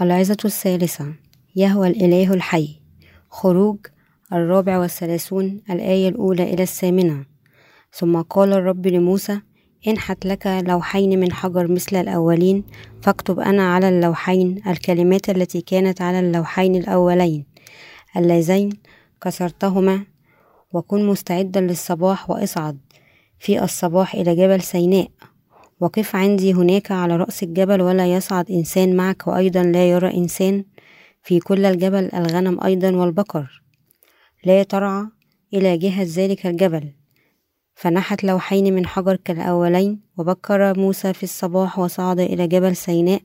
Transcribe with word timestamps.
العظة 0.00 0.36
الثالثة 0.44 1.14
يهوى 1.56 1.88
الإله 1.88 2.34
الحي. 2.34 2.80
خروج 3.30 3.76
الرابع 4.32 4.78
والثلاثون 4.78 5.60
الآية 5.70 6.08
الأولى 6.08 6.42
إلى 6.42 6.62
الثامنة. 6.62 7.24
ثم 7.92 8.20
قال 8.20 8.52
الرب 8.52 8.86
لموسى 8.86 9.40
انحت 9.88 10.26
لك 10.26 10.46
لوحين 10.46 11.20
من 11.20 11.32
حجر 11.32 11.70
مثل 11.70 11.96
الأولين 11.96 12.64
فاكتب 13.02 13.40
أنا 13.40 13.74
على 13.74 13.88
اللوحين 13.88 14.62
الكلمات 14.66 15.30
التي 15.30 15.60
كانت 15.60 16.02
على 16.02 16.20
اللوحين 16.20 16.76
الأولين. 16.76 17.46
اللذين 18.16 18.70
كسرتهما 19.20 20.04
وكن 20.72 21.06
مستعدا 21.06 21.60
للصباح 21.60 22.30
وأصعد. 22.30 22.78
في 23.38 23.64
الصباح 23.64 24.14
إلى 24.14 24.36
جبل 24.36 24.62
سيناء. 24.62 25.08
وقف 25.80 26.16
عندي 26.16 26.52
هناك 26.52 26.92
على 26.92 27.16
رأس 27.16 27.42
الجبل 27.42 27.82
ولا 27.82 28.06
يصعد 28.14 28.50
إنسان 28.50 28.96
معك 28.96 29.26
وأيضا 29.26 29.62
لا 29.62 29.90
يرى 29.90 30.14
إنسان. 30.14 30.64
في 31.22 31.40
كل 31.40 31.64
الجبل 31.64 32.10
الغنم 32.14 32.64
أيضا 32.64 32.90
والبقر. 32.90 33.62
لا 34.44 34.62
ترعى 34.62 35.06
إلى 35.54 35.76
جهة 35.76 36.02
ذلك 36.02 36.46
الجبل. 36.46 36.92
فنحت 37.74 38.24
لوحين 38.24 38.74
من 38.74 38.86
حجر 38.86 39.16
كالأولين 39.16 40.00
وبكر 40.18 40.78
موسى 40.78 41.12
في 41.12 41.22
الصباح 41.22 41.78
وصعد 41.78 42.20
إلى 42.20 42.46
جبل 42.46 42.76
سيناء 42.76 43.20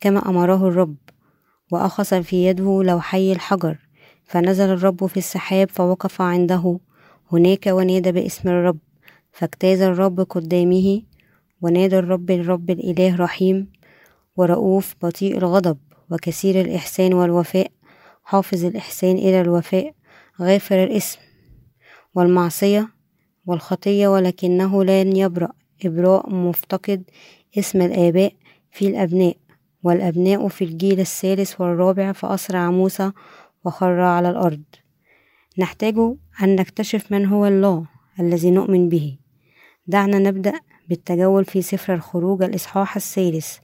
كما 0.00 0.28
أمره 0.28 0.68
الرب 0.68 0.96
وأخذ 1.70 2.22
في 2.22 2.46
يده 2.46 2.82
لوحي 2.82 3.32
الحجر. 3.32 3.78
فنزل 4.24 4.70
الرب 4.70 5.06
في 5.06 5.16
السحاب 5.16 5.70
فوقف 5.70 6.22
عنده 6.22 6.78
هناك 7.32 7.66
ونادى 7.66 8.12
باسم 8.12 8.48
الرب. 8.48 8.78
فاجتاز 9.32 9.82
الرب 9.82 10.20
قدامه 10.20 11.02
ونادى 11.62 11.98
الرب 11.98 12.30
الرب 12.30 12.70
الإله 12.70 13.16
رحيم 13.16 13.66
ورؤوف 14.36 14.94
بطيء 15.02 15.38
الغضب 15.38 15.78
وكثير 16.10 16.60
الإحسان 16.60 17.14
والوفاء 17.14 17.70
حافظ 18.24 18.64
الإحسان 18.64 19.16
إلى 19.16 19.40
الوفاء 19.40 19.94
غافر 20.40 20.84
الإثم 20.84 21.18
والمعصية 22.14 22.88
والخطية 23.46 24.08
ولكنه 24.08 24.84
لن 24.84 25.16
يبرأ 25.16 25.52
إبراء 25.84 26.34
مفتقد 26.34 27.02
اسم 27.58 27.82
الآباء 27.82 28.32
في 28.70 28.88
الأبناء 28.88 29.36
والأبناء 29.82 30.48
في 30.48 30.64
الجيل 30.64 31.00
الثالث 31.00 31.60
والرابع 31.60 32.12
فأسرع 32.12 32.70
موسى 32.70 33.12
وخر 33.64 34.00
على 34.00 34.30
الأرض. 34.30 34.62
نحتاج 35.58 35.98
أن 36.42 36.56
نكتشف 36.56 37.12
من 37.12 37.26
هو 37.26 37.46
الله 37.46 37.84
الذي 38.20 38.50
نؤمن 38.50 38.88
به. 38.88 39.18
دعنا 39.86 40.18
نبدأ 40.18 40.52
بالتجول 40.88 41.44
في 41.44 41.62
سفر 41.62 41.94
الخروج 41.94 42.42
الإصحاح 42.42 42.96
الثالث 42.96 43.56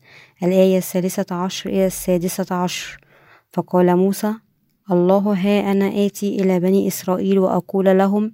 الآية 0.43 0.79
الثالثة 0.79 1.35
عشر 1.35 1.71
إلى 1.71 1.87
السادسة 1.87 2.55
عشر. 2.57 2.99
فقال 3.53 3.97
موسى 3.97 4.35
الله 4.91 5.19
ها 5.35 5.73
أنا 5.73 6.07
آتي 6.07 6.37
إلى 6.43 6.61
بني 6.61 6.89
إسرائيل 6.89 7.39
وأقول 7.39 7.99
لهم 7.99 8.33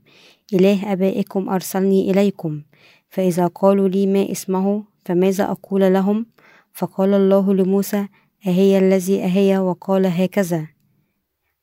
إله 0.53 0.93
أبائكم 0.93 1.49
أرسلني 1.49 2.11
إليكم 2.11 2.63
فإذا 3.09 3.47
قالوا 3.47 3.89
لي 3.89 4.07
ما 4.07 4.33
اسمه 4.33 4.85
فماذا 5.05 5.51
أقول 5.51 5.93
لهم؟ 5.93 6.27
فقال 6.73 7.15
الله 7.15 7.55
لموسى 7.55 8.07
أهي 8.47 8.79
الذي 8.79 9.25
أهي؟ 9.25 9.59
وقال 9.59 10.07
هكذا. 10.07 10.67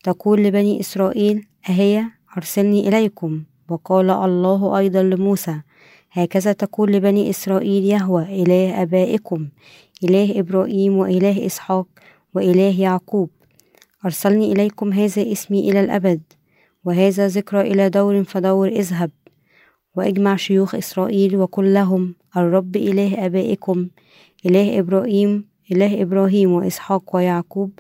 تقول 0.04 0.44
لبني 0.44 0.80
إسرائيل 0.80 1.48
أهي 1.70 2.04
أرسلني 2.38 2.88
إليكم. 2.88 3.44
وقال 3.70 4.10
الله 4.10 4.78
أيضا 4.78 5.04
لموسى 5.04 5.62
هكذا 6.12 6.54
تقول 6.54 6.92
لبني 6.92 7.30
إسرائيل 7.30 7.84
يهوى 7.86 8.24
إله 8.44 8.82
أبائكم 8.82 9.48
إله 10.04 10.40
إبراهيم 10.40 10.98
وإله 10.98 11.46
إسحاق 11.46 11.88
وإله 12.34 12.82
يعقوب. 12.82 13.30
أرسلني 14.06 14.52
إليكم 14.52 14.94
هذا 14.94 15.32
اسمي 15.32 15.72
إلى 15.72 15.80
الأبد 15.80 16.22
وهذا 16.86 17.28
ذكرى 17.28 17.62
إلى 17.62 17.90
دور 17.90 18.24
فدور 18.24 18.68
اذهب. 18.68 19.12
وأجمع 19.96 20.36
شيوخ 20.36 20.76
إسرائيل 20.76 21.36
وقل 21.36 21.74
لهم 21.74 22.16
الرب 22.38 22.76
إله 22.76 23.26
أبائكم 23.26 23.88
إله 24.46 24.80
إبراهيم 24.80 25.48
إله 25.72 26.02
إبراهيم 26.02 26.52
وإسحاق 26.52 27.16
ويعقوب. 27.16 27.72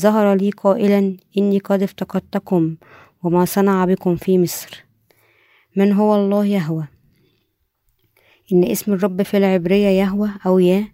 ظهر 0.00 0.34
لي 0.34 0.50
قائلا 0.50 1.16
إني 1.38 1.58
قد 1.58 1.82
افتقدتكم 1.82 2.76
وما 3.22 3.44
صنع 3.44 3.84
بكم 3.84 4.16
في 4.16 4.38
مصر. 4.38 4.84
من 5.76 5.92
هو 5.92 6.14
الله 6.14 6.46
يهوى؟ 6.46 6.93
إن 8.52 8.64
اسم 8.64 8.92
الرب 8.92 9.22
في 9.22 9.36
العبرية 9.36 9.88
يهوى 9.88 10.30
أو 10.46 10.58
ياه 10.58 10.84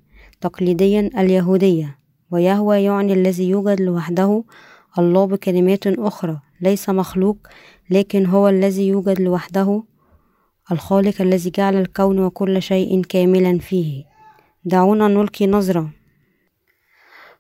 تقليديا 0.41 1.01
اليهودية 1.19 1.99
ويهوى 2.31 2.83
يعني 2.85 3.13
الذي 3.13 3.49
يوجد 3.49 3.81
لوحده 3.81 4.45
الله 4.99 5.25
بكلمات 5.25 5.87
أخرى 5.87 6.41
ليس 6.61 6.89
مخلوق 6.89 7.37
لكن 7.91 8.27
هو 8.27 8.49
الذي 8.49 8.89
يوجد 8.89 9.21
لوحده 9.21 9.83
الخالق 10.73 11.23
الذي 11.23 11.51
جعل 11.51 11.77
الكون 11.77 12.19
وكل 12.19 12.63
شيء 12.63 13.03
كاملا 13.03 13.59
فيه. 13.59 14.05
دعونا 14.65 15.09
نلقي 15.09 15.47
نظرة 15.47 15.91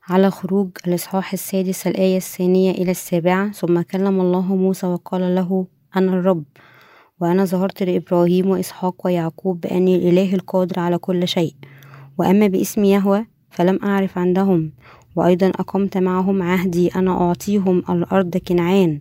على 0.08 0.30
خروج 0.30 0.70
الإصحاح 0.86 1.32
السادس 1.32 1.86
الآية 1.86 2.16
الثانية 2.16 2.70
إلى 2.70 2.90
السابعة. 2.90 3.52
ثم 3.52 3.80
كلم 3.80 4.20
الله 4.20 4.56
موسى 4.56 4.86
وقال 4.86 5.34
له 5.34 5.66
أنا 5.96 6.12
الرب. 6.12 6.44
وأنا 7.20 7.44
ظهرت 7.44 7.82
لإبراهيم 7.82 8.50
وإسحاق 8.50 9.06
ويعقوب 9.06 9.60
بأني 9.60 9.96
الإله 9.96 10.34
القادر 10.34 10.80
على 10.80 10.98
كل 10.98 11.28
شيء 11.28 11.54
وأما 12.18 12.46
باسم 12.46 12.84
يهوى 12.84 13.26
فلم 13.50 13.78
أعرف 13.82 14.18
عندهم 14.18 14.72
وأيضا 15.16 15.46
أقمت 15.46 15.96
معهم 15.96 16.42
عهدي 16.42 16.88
أنا 16.88 17.10
أعطيهم 17.10 17.78
الأرض 17.90 18.36
كنعان 18.36 19.00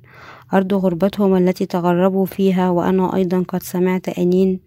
أرض 0.53 0.73
غربتهم 0.73 1.35
التي 1.35 1.65
تغربوا 1.65 2.25
فيها 2.25 2.69
وأنا 2.69 3.15
أيضا 3.15 3.43
قد 3.47 3.63
سمعت 3.63 4.09
أنين 4.09 4.59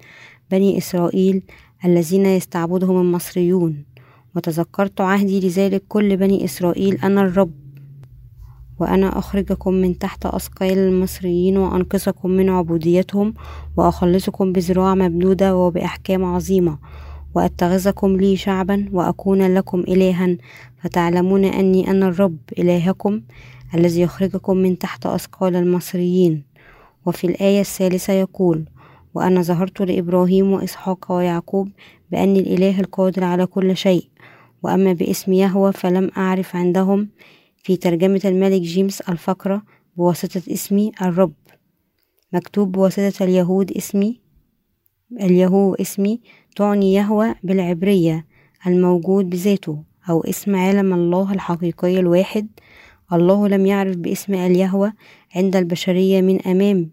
بني 0.50 0.78
إسرائيل 0.78 1.42
الذين 1.84 2.26
يستعبدهم 2.26 3.00
المصريون 3.00 3.84
وتذكرت 4.36 5.00
عهدي 5.00 5.40
لذلك 5.48 5.82
كل 5.88 6.16
بني 6.16 6.44
إسرائيل 6.44 6.98
أنا 7.04 7.22
الرب. 7.22 7.61
وأنا 8.82 9.18
أخرجكم 9.18 9.74
من 9.74 9.98
تحت 9.98 10.26
أثقال 10.26 10.78
المصريين 10.78 11.56
وأنقذكم 11.56 12.30
من 12.30 12.48
عبوديتهم 12.50 13.34
وأخلصكم 13.76 14.52
بذراع 14.52 14.94
ممدودة 14.94 15.56
وبأحكام 15.56 16.24
عظيمة. 16.24 16.78
وأتخذكم 17.34 18.16
لي 18.16 18.36
شعبا 18.36 18.88
وأكون 18.92 19.54
لكم 19.54 19.80
إلها 19.80 20.36
فتعلمون 20.82 21.44
أني 21.44 21.90
أنا 21.90 22.08
الرب 22.08 22.36
إلهكم 22.58 23.20
الذي 23.74 24.00
يخرجكم 24.00 24.56
من 24.56 24.78
تحت 24.78 25.06
أثقال 25.06 25.56
المصريين. 25.56 26.44
وفي 27.06 27.26
الآية 27.26 27.60
الثالثة 27.60 28.12
يقول 28.12 28.64
وأنا 29.14 29.42
ظهرت 29.42 29.80
لإبراهيم 29.80 30.52
وإسحاق 30.52 31.12
ويعقوب 31.12 31.68
بأني 32.10 32.38
الإله 32.40 32.80
القادر 32.80 33.24
على 33.24 33.46
كل 33.46 33.76
شيء 33.76 34.04
وأما 34.62 34.92
باسم 34.92 35.32
يهوى 35.32 35.72
فلم 35.72 36.10
أعرف 36.16 36.56
عندهم 36.56 37.08
في 37.62 37.76
ترجمة 37.76 38.20
الملك 38.24 38.60
جيمس 38.60 39.00
الفقرة 39.00 39.62
بواسطة 39.96 40.42
اسمي 40.52 40.92
الرب. 41.02 41.32
مكتوب 42.32 42.72
بواسطة 42.72 43.24
اليهود 43.24 43.72
اسمي 43.72 44.20
اليهو 45.20 45.74
اسمي 45.74 46.20
تعني 46.56 46.94
يهوى 46.94 47.34
بالعبرية 47.42 48.26
الموجود 48.66 49.30
بذاته 49.30 49.82
أو 50.10 50.20
اسم 50.20 50.56
عالم 50.56 50.94
الله 50.94 51.32
الحقيقي 51.32 51.98
الواحد. 52.00 52.48
الله 53.12 53.48
لم 53.48 53.66
يعرف 53.66 53.96
باسم 53.96 54.34
اليهوى 54.34 54.92
عند 55.34 55.56
البشرية 55.56 56.20
من 56.20 56.46
أمام 56.46 56.90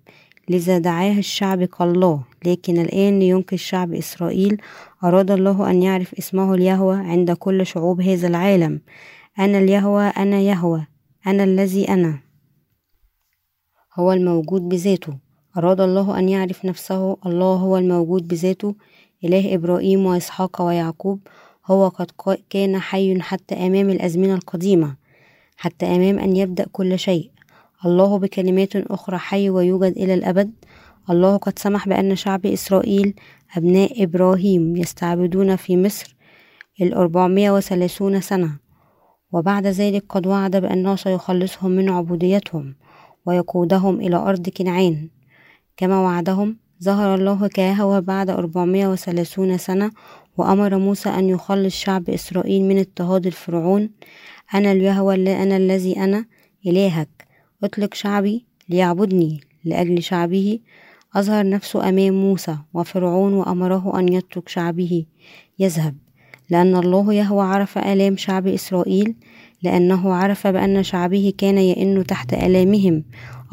لذا 0.50 0.78
دعاه 0.78 1.18
الشعب 1.18 1.64
كالله. 1.64 2.24
لكن 2.46 2.78
الآن 2.78 3.20
لينقذ 3.20 3.58
شعب 3.58 3.94
إسرائيل 3.94 4.58
أراد 5.04 5.32
الله 5.32 5.72
أن 5.72 5.84
يعرف 5.84 6.14
اسمه 6.14 6.54
اليهوى 6.54 6.98
عند 6.98 7.32
كل 7.32 7.66
شعوب 7.66 8.02
هذا 8.02 8.28
العالم. 8.28 8.82
أنا 9.40 9.58
اليهوى 9.58 10.04
أنا 10.04 10.40
يهوى 10.40 10.88
أنا 11.28 11.44
الذي 11.44 11.90
أنا. 11.90 12.20
هو 13.96 14.14
الموجود 14.14 14.62
بذاته. 14.62 15.18
أراد 15.58 15.82
الله 15.82 16.20
أن 16.20 16.30
يعرف 16.30 16.66
نفسه. 16.66 17.18
الله 17.26 17.56
هو 17.56 17.78
الموجود 17.78 18.28
بذاته. 18.28 18.76
إله 19.24 19.56
إبراهيم 19.56 20.06
وإسحاق 20.06 20.62
ويعقوب. 20.62 21.20
هو 21.66 21.88
قد 21.88 22.12
كان 22.50 22.80
حي 22.80 23.22
حتى 23.22 23.56
أمام 23.56 23.90
الأزمنة 23.90 24.36
القديمة 24.36 24.96
حتى 25.58 25.86
أمام 25.86 26.20
أن 26.20 26.36
يبدأ 26.36 26.66
كل 26.72 27.00
شيء. 27.00 27.32
الله 27.86 28.20
بكلمات 28.20 28.76
أخرى 28.76 29.18
حي 29.18 29.50
ويوجد 29.50 29.98
إلى 29.98 30.14
الأبد. 30.14 30.52
الله 31.10 31.38
قد 31.38 31.60
سمح 31.60 31.88
بأن 31.90 32.16
شعب 32.16 32.46
إسرائيل 32.46 33.14
أبناء 33.58 34.04
إبراهيم 34.04 34.76
يستعبدون 34.76 35.56
في 35.56 35.78
مصر 35.78 36.16
الأربعمائة 36.82 37.50
وثلاثون 37.52 38.22
سنة. 38.22 38.69
وبعد 39.32 39.68
ذلك 39.68 40.04
قد 40.10 40.28
وعد 40.28 40.56
بأنه 40.56 40.96
سيخلصهم 40.96 41.72
من 41.72 41.90
عبوديتهم 41.90 42.76
ويقودهم 43.26 44.00
إلى 44.00 44.16
أرض 44.16 44.50
كنعان. 44.50 45.10
كما 45.78 46.02
وعدهم 46.02 46.58
ظهر 46.84 47.16
الله 47.16 47.48
كيهوى 47.48 48.02
بعد 48.02 48.30
أربعمائة 48.30 48.88
وثلاثون 48.88 49.58
سنة 49.58 49.92
وأمر 50.38 50.78
موسى 50.78 51.10
أن 51.10 51.30
يخلص 51.30 51.76
شعب 51.76 52.10
إسرائيل 52.10 52.64
من 52.64 52.80
اضطهاد 52.80 53.26
الفرعون. 53.26 53.90
أنا 54.54 54.72
اليهوى 54.72 55.16
أنا 55.44 55.58
الذي 55.58 55.98
أنا 55.98 56.26
إلهك. 56.66 57.28
أطلق 57.64 57.94
شعبي 57.94 58.46
ليعبدني 58.70 59.42
لأجل 59.66 60.04
شعبه. 60.04 60.60
أظهر 61.16 61.50
نفسه 61.50 61.90
أمام 61.90 62.14
موسى 62.14 62.58
وفرعون 62.74 63.34
وأمره 63.34 64.00
أن 64.00 64.14
يترك 64.14 64.50
شعبه. 64.50 65.06
يذهب. 65.60 65.96
لأن 66.50 66.76
الله 66.76 67.14
يهوى 67.14 67.46
عرف 67.46 67.78
آلام 67.78 68.18
شعب 68.18 68.48
إسرائيل 68.48 69.16
لأنه 69.64 70.14
عرف 70.14 70.48
بأن 70.48 70.84
شعبه 70.84 71.34
كان 71.38 71.58
يئن 71.58 72.06
تحت 72.06 72.34
آلامهم. 72.34 73.04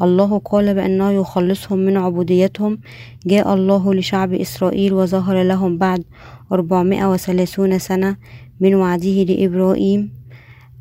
الله 0.01 0.37
قال 0.45 0.73
بأنه 0.73 1.11
يخلصهم 1.11 1.79
من 1.79 1.97
عبوديتهم. 1.97 2.79
جاء 3.25 3.53
الله 3.53 3.93
لشعب 3.93 4.33
إسرائيل 4.33 4.93
وظهر 4.93 5.43
لهم 5.43 5.77
بعد 5.77 6.03
أربعمائة 6.51 7.11
وثلاثون 7.11 7.79
سنة 7.79 8.17
من 8.59 8.75
وعده 8.75 9.23
لإبراهيم. 9.23 10.11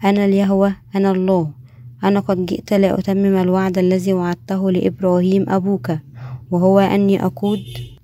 أنا 0.04 0.24
اليهوى 0.24 0.72
أنا 0.96 1.10
الله. 1.10 1.50
أنا 2.04 2.20
قد 2.20 2.46
جئت 2.46 2.72
لأتمم 2.72 3.36
الوعد 3.36 3.78
الذي 3.78 4.12
وعدته 4.12 4.70
لإبراهيم 4.70 5.44
أبوك 5.48 5.92
وهو 6.50 6.78
أني 6.78 7.24
أقود. 7.24 7.95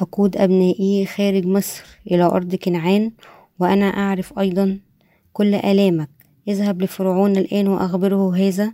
أقود 0.00 0.36
أبنائي 0.36 1.06
خارج 1.06 1.46
مصر 1.46 1.84
إلى 2.10 2.22
أرض 2.24 2.54
كنعان 2.54 3.12
وأنا 3.58 3.84
أعرف 3.84 4.38
أيضا 4.38 4.78
كل 5.32 5.54
آلامك. 5.54 6.10
اذهب 6.48 6.82
لفرعون 6.82 7.36
الآن 7.36 7.68
وأخبره 7.68 8.36
هذا. 8.36 8.72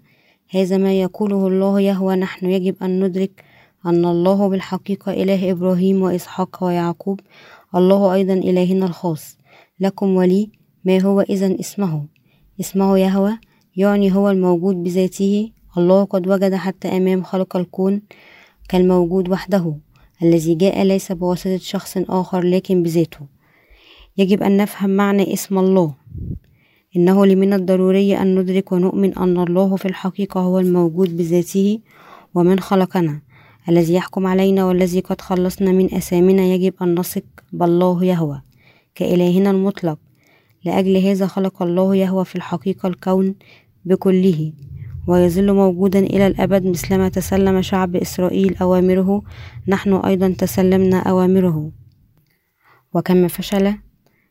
هذا 0.50 0.76
ما 0.76 0.92
يقوله 1.00 1.46
الله 1.46 1.80
يهوى. 1.80 2.16
نحن 2.16 2.46
يجب 2.46 2.76
أن 2.82 3.04
ندرك 3.04 3.44
أن 3.86 4.04
الله 4.04 4.48
بالحقيقة 4.48 5.12
إله 5.12 5.50
إبراهيم 5.50 6.02
وإسحاق 6.02 6.64
ويعقوب. 6.64 7.20
الله 7.74 8.14
أيضا 8.14 8.34
إلهنا 8.34 8.86
الخاص. 8.86 9.38
لكم 9.80 10.16
ولي 10.16 10.50
ما 10.84 11.02
هو 11.02 11.20
إذا 11.20 11.60
اسمه. 11.60 12.06
اسمه 12.60 12.98
يهوى 12.98 13.38
يعني 13.76 14.14
هو 14.14 14.30
الموجود 14.30 14.82
بذاته. 14.82 15.52
الله 15.78 16.04
قد 16.04 16.28
وجد 16.28 16.54
حتى 16.54 16.88
أمام 16.88 17.22
خلق 17.22 17.56
الكون 17.56 18.02
كالموجود 18.68 19.28
وحده. 19.28 19.74
الذي 20.22 20.54
جاء 20.54 20.82
ليس 20.82 21.12
بواسطة 21.12 21.58
شخص 21.58 21.96
آخر 21.96 22.40
لكن 22.44 22.82
بذاته. 22.82 23.26
يجب 24.18 24.42
أن 24.42 24.56
نفهم 24.56 24.90
معنى 24.90 25.32
اسم 25.32 25.58
الله. 25.58 25.94
إنه 26.96 27.26
لمن 27.26 27.52
الضروري 27.52 28.16
أن 28.16 28.38
ندرك 28.38 28.72
ونؤمن 28.72 29.18
أن 29.18 29.38
الله 29.38 29.76
في 29.76 29.86
الحقيقة 29.86 30.40
هو 30.40 30.58
الموجود 30.58 31.16
بذاته 31.16 31.78
ومن 32.34 32.60
خلقنا. 32.60 33.22
الذي 33.68 33.94
يحكم 33.94 34.26
علينا 34.26 34.64
والذي 34.64 35.00
قد 35.00 35.20
خلصنا 35.20 35.72
من 35.72 35.94
أثامنا 35.94 36.42
يجب 36.42 36.74
أن 36.82 36.98
نثق 36.98 37.24
بالله 37.52 38.04
يهوى. 38.04 38.42
كإلهنا 38.94 39.50
المطلق. 39.50 39.98
لأجل 40.64 40.96
هذا 40.96 41.26
خلق 41.26 41.62
الله 41.62 41.96
يهوى 41.96 42.24
في 42.24 42.36
الحقيقة 42.36 42.86
الكون 42.86 43.34
بكله. 43.84 44.52
ويظل 45.06 45.52
موجودا 45.52 45.98
إلى 45.98 46.26
الأبد 46.26 46.66
مثلما 46.66 47.08
تسلم 47.08 47.62
شعب 47.62 47.96
إسرائيل 47.96 48.56
أوامره. 48.56 49.22
نحن 49.68 49.92
أيضا 49.92 50.34
تسلمنا 50.38 50.98
أوامره. 50.98 51.72
وكما 52.94 53.28
فشل 53.28 53.74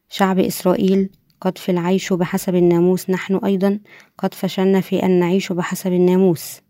شعب 0.09 0.39
إسرائيل 0.39 1.09
قد 1.41 1.57
في 1.57 1.71
العيش 1.71 2.13
بحسب 2.13 2.55
الناموس. 2.55 3.09
نحن 3.09 3.35
أيضا 3.35 3.79
قد 4.17 4.33
فشلنا 4.33 4.81
في 4.81 5.03
أن 5.03 5.19
نعيش 5.19 5.51
بحسب 5.51 5.93
الناموس. 5.93 6.61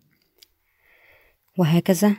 وهكذا 1.58 2.16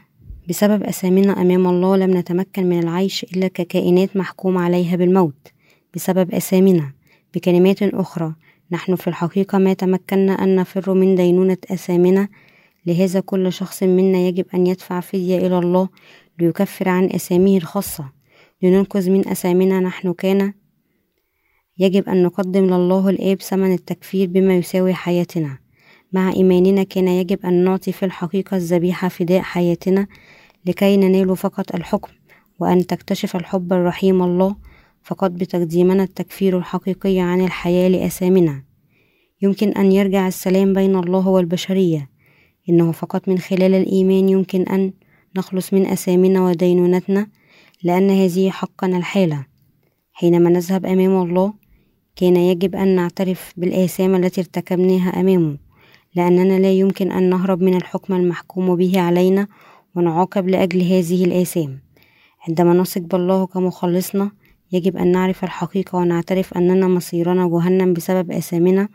بسبب 0.49 0.83
أثامنا 0.83 1.33
أمام 1.33 1.67
الله 1.67 1.97
لم 1.97 2.17
نتمكن 2.17 2.67
من 2.67 2.79
العيش 2.79 3.25
إلا 3.25 3.49
ككائنات 3.49 4.17
محكوم 4.17 4.59
عليها 4.59 4.97
بالموت. 4.97 5.49
بسبب 5.95 6.35
أثامنا 6.35 6.93
بكلمات 7.35 7.83
أخرى 7.83 8.35
نحن 8.73 8.95
في 8.95 9.09
الحقيقة 9.09 9.59
ما 9.59 9.73
تمكنا 9.73 10.33
أن 10.33 10.57
نفر 10.57 10.95
من 10.95 11.15
دينونة 11.15 11.57
أثامنا 11.71 12.29
لهذا 12.87 13.21
كل 13.21 13.53
شخص 13.53 13.83
منا 13.83 14.19
يجب 14.19 14.47
أن 14.55 14.67
يدفع 14.67 15.01
فدية 15.01 15.47
إلى 15.47 15.59
الله 15.59 15.89
ليكفر 16.39 16.89
عن 16.89 17.05
أثامه 17.05 17.57
الخاصة. 17.57 18.13
لننقذ 18.63 19.11
من 19.11 19.29
أثامنا 19.29 19.81
نحن 19.81 20.13
كان. 20.13 20.53
يجب 21.79 22.09
أن 22.09 22.23
نقدم 22.23 22.65
لله 22.65 23.09
الآب 23.09 23.43
ثمن 23.43 23.73
التكفير 23.73 24.29
بما 24.29 24.57
يساوي 24.57 24.95
حياتنا. 24.95 25.59
مع 26.13 26.33
إيماننا 26.33 26.83
كان 26.83 27.09
يجب 27.09 27.47
أن 27.47 27.65
نعطي 27.65 27.93
في 27.93 28.05
الحقيقة 28.05 28.57
الذبيحة 28.57 29.09
فداء 29.09 29.41
حياتنا 29.41 30.07
لكي 30.67 30.97
ننال 30.97 31.37
فقط 31.37 31.75
الحكم 31.75 32.13
وأن 32.59 32.87
تكتشف 32.87 33.37
الحب 33.37 33.73
الرحيم 33.73 34.23
الله 34.23 34.57
فقط 35.03 35.31
بتقديمنا 35.31 36.03
التكفير 36.03 36.59
الحقيقي 36.59 37.19
عن 37.21 37.45
الحياة 37.45 37.89
لأثامنا. 37.89 38.63
يمكن 39.43 39.69
أن 39.69 39.93
يرجع 39.93 40.29
السلام 40.29 40.73
بين 40.73 40.97
الله 40.97 41.29
والبشرية. 41.29 42.11
إنه 42.69 42.93
فقط 42.93 43.29
من 43.29 43.39
خلال 43.39 43.75
الإيمان 43.75 44.29
يمكن 44.29 44.63
أن 44.63 44.93
نخلص 45.37 45.73
من 45.73 45.87
أثامنا 45.87 46.45
ودينونتنا 46.45 47.27
لأن 47.83 48.11
هذه 48.11 48.51
حقا 48.51 48.87
الحالة. 48.87 49.47
حينما 50.13 50.51
نذهب 50.51 50.87
أمام 50.87 51.23
الله 51.23 51.53
كان 52.17 52.37
يجب 52.37 52.77
أن 52.77 52.89
نعترف 52.89 53.53
بالآثام 53.57 54.15
التي 54.15 54.41
ارتكبناها 54.41 55.21
أمامه 55.21 55.59
لأننا 56.15 56.59
لا 56.59 56.73
يمكن 56.73 57.13
أن 57.13 57.31
نهرب 57.31 57.63
من 57.63 57.75
الحكم 57.75 58.15
المحكوم 58.15 58.77
به 58.77 59.01
علينا 59.01 59.49
ونعاقب 59.95 60.49
لأجل 60.49 60.83
هذه 60.83 61.25
الآثام. 61.25 61.81
عندما 62.49 62.73
نثق 62.75 63.01
بالله 63.01 63.47
كمخلصنا 63.47 64.31
يجب 64.73 64.97
أن 64.97 65.13
نعرف 65.13 65.45
الحقيقة 65.45 65.99
ونعترف 65.99 66.55
أننا 66.55 66.89
مصيرنا 66.89 67.49
جهنم 67.49 67.93
بسبب 67.93 68.31
آثامنا 68.31 68.89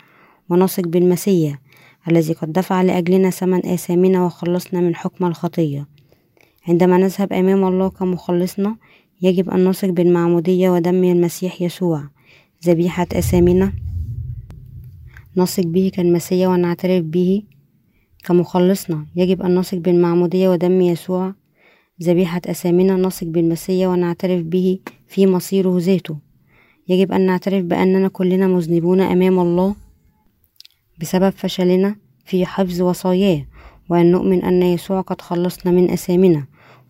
ونثق 0.49 0.87
بالمسيح 0.87 1.59
الذي 2.07 2.33
قد 2.33 2.53
دفع 2.53 2.81
لأجلنا 2.81 3.29
ثمن 3.29 3.65
آثامنا 3.65 4.25
وخلصنا 4.25 4.81
من 4.81 4.95
حكم 4.95 5.25
الخطية. 5.25 5.87
عندما 6.67 6.97
نذهب 6.97 7.33
أمام 7.33 7.65
الله 7.65 7.89
كمخلصنا 7.89 8.75
يجب 9.21 9.49
أن 9.49 9.65
نثق 9.69 9.89
بالمعمودية 9.89 10.69
ودم 10.69 11.03
المسيح 11.03 11.61
يسوع. 11.61 12.03
ذبيحة 12.65 13.07
أثامنا. 13.13 13.73
نثق 15.37 15.63
به 15.63 15.91
كالمسيح 15.93 16.49
ونعترف 16.49 17.03
به 17.03 17.43
كمخلصنا. 18.23 19.05
يجب 19.15 19.41
أن 19.41 19.55
نثق 19.55 19.77
بالمعمودية 19.77 20.49
ودم 20.49 20.81
يسوع. 20.81 21.33
ذبيحة 22.03 22.41
أثامنا. 22.45 22.95
نثق 22.95 23.27
بالمسيح 23.27 23.89
ونعترف 23.89 24.43
به 24.43 24.79
في 25.07 25.27
مصيره 25.27 25.77
ذاته. 25.79 26.17
يجب 26.89 27.11
أن 27.11 27.25
نعترف 27.25 27.63
بأننا 27.63 28.07
كلنا 28.07 28.47
مذنبون 28.47 29.01
أمام 29.01 29.39
الله 29.39 29.75
بسبب 31.01 31.29
فشلنا 31.29 31.95
في 32.25 32.45
حفظ 32.45 32.81
وصاياه 32.81 33.45
وأن 33.89 34.11
نؤمن 34.11 34.43
أن 34.43 34.63
يسوع 34.63 35.01
قد 35.01 35.21
خلصنا 35.21 35.71
من 35.71 35.91
أثامنا 35.91 36.45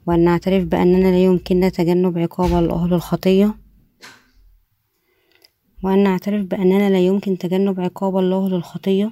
وأن 0.07 0.23
نعترف 0.23 0.63
بأننا 0.63 1.07
لا 1.07 1.23
يمكننا 1.23 1.69
تجنب 1.69 2.17
عقاب 2.17 2.63
الله 2.63 2.87
للخطية 2.87 3.55
وأن 5.83 6.03
نعترف 6.03 6.45
بأننا 6.45 6.89
لا 6.89 6.99
يمكن 6.99 7.37
تجنب 7.37 7.79
عقاب 7.79 8.17
الله 8.17 8.49
للخطية 8.49 9.11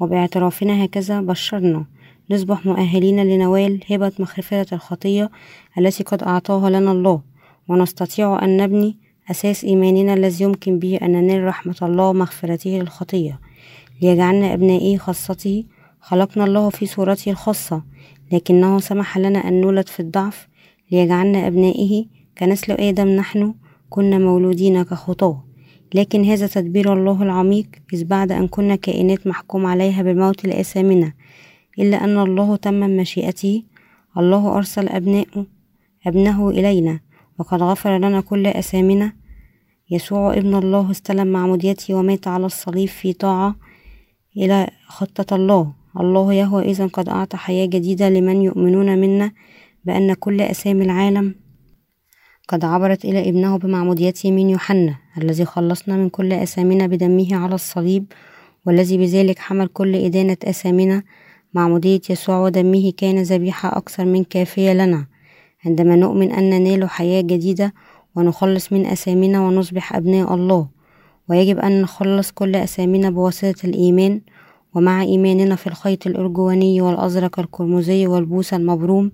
وباعترافنا 0.00 0.84
هكذا 0.84 1.20
بشرنا 1.20 1.84
نصبح 2.30 2.66
مؤهلين 2.66 3.20
لنوال 3.26 3.80
هبة 3.90 4.12
مغفرة 4.18 4.74
الخطية 4.74 5.30
التي 5.78 6.04
قد 6.04 6.22
أعطاها 6.22 6.70
لنا 6.70 6.92
الله. 6.92 7.22
ونستطيع 7.68 8.44
أن 8.44 8.56
نبني 8.56 8.96
أساس 9.30 9.64
إيماننا 9.64 10.14
الذي 10.14 10.44
يمكن 10.44 10.78
به 10.78 10.98
أن 11.02 11.12
ننال 11.12 11.44
رحمة 11.44 11.76
الله 11.82 12.08
ومغفرته 12.08 12.70
للخطية 12.70 13.40
ليجعلنا 14.02 14.54
أبنائه 14.54 14.96
خاصته. 14.96 15.64
خلقنا 16.00 16.44
الله 16.44 16.70
في 16.70 16.86
صورته 16.86 17.30
الخاصة 17.30 17.82
لكنه 18.32 18.78
سمح 18.78 19.18
لنا 19.18 19.48
أن 19.48 19.60
نولد 19.60 19.88
في 19.88 20.00
الضعف. 20.00 20.48
ليجعلنا 20.90 21.46
أبنائه 21.46 22.04
كنسل 22.38 22.72
آدم 22.72 23.08
نحن 23.08 23.54
كنا 23.90 24.18
مولودين 24.18 24.82
كخطاة. 24.82 25.44
لكن 25.94 26.24
هذا 26.24 26.46
تدبير 26.46 26.92
الله 26.92 27.22
العميق 27.22 27.66
إذ 27.92 28.04
بعد 28.04 28.32
أن 28.32 28.48
كنا 28.48 28.76
كائنات 28.76 29.26
محكوم 29.26 29.66
عليها 29.66 30.02
بالموت 30.02 30.46
لآثامنا 30.46 31.12
إلا 31.78 32.04
أن 32.04 32.18
الله 32.18 32.56
تمم 32.56 32.96
مشيئته 32.96 33.62
الله 34.18 34.56
أرسل 34.56 34.88
أبناءه 34.88 35.46
أبنه 36.06 36.50
إلينا. 36.50 37.00
وقد 37.38 37.62
غفر 37.62 37.98
لنا 37.98 38.20
كل 38.20 38.46
أثامنا. 38.46 39.12
يسوع 39.90 40.34
ابن 40.34 40.54
الله 40.54 40.90
استلم 40.90 41.26
معموديته 41.26 41.94
ومات 41.94 42.28
على 42.28 42.46
الصليب 42.46 42.88
في 42.88 43.12
طاعة 43.12 43.56
إلى 44.36 44.70
خطة 44.86 45.36
الله. 45.36 45.72
الله 46.00 46.32
يهوى 46.32 46.62
إذا 46.62 46.86
قد 46.86 47.08
أعطى 47.08 47.36
حياة 47.36 47.66
جديدة 47.66 48.08
لمن 48.08 48.42
يؤمنون 48.42 48.98
منا 48.98 49.32
بأن 49.84 50.14
كل 50.14 50.40
أسامي 50.40 50.84
العالم 50.84 51.34
قد 52.48 52.64
عبرت 52.64 53.04
إلى 53.04 53.28
ابنه 53.28 53.58
بمعموديته 53.58 54.30
من 54.30 54.50
يوحنا 54.50 54.96
الذي 55.18 55.44
خلصنا 55.44 55.96
من 55.96 56.08
كل 56.08 56.32
أسامنا 56.32 56.86
بدمه 56.86 57.36
على 57.36 57.54
الصليب 57.54 58.12
والذي 58.66 58.98
بذلك 58.98 59.38
حمل 59.38 59.66
كل 59.66 59.94
إدانة 59.96 60.36
أسامنا 60.44 61.02
معمودية 61.54 62.00
يسوع 62.10 62.38
ودمه 62.38 62.92
كان 62.96 63.22
ذبيحة 63.22 63.76
أكثر 63.76 64.04
من 64.04 64.24
كافية 64.24 64.72
لنا. 64.72 65.06
عندما 65.66 65.96
نؤمن 65.96 66.32
أن 66.32 66.50
ننال 66.50 66.90
حياة 66.90 67.20
جديدة 67.20 67.74
ونخلص 68.16 68.72
من 68.72 68.86
أسامنا 68.86 69.40
ونصبح 69.40 69.96
أبناء 69.96 70.34
الله 70.34 70.68
ويجب 71.28 71.58
أن 71.58 71.82
نخلص 71.82 72.30
كل 72.30 72.56
أسامينا 72.56 73.10
بواسطة 73.10 73.66
الإيمان 73.66 74.20
ومع 74.74 75.02
إيماننا 75.02 75.56
في 75.56 75.66
الخيط 75.66 76.06
الأرجواني 76.06 76.80
والأزرق 76.80 77.40
القرمزي 77.40 78.06
والبوس 78.06 78.54
المبروم 78.54 79.12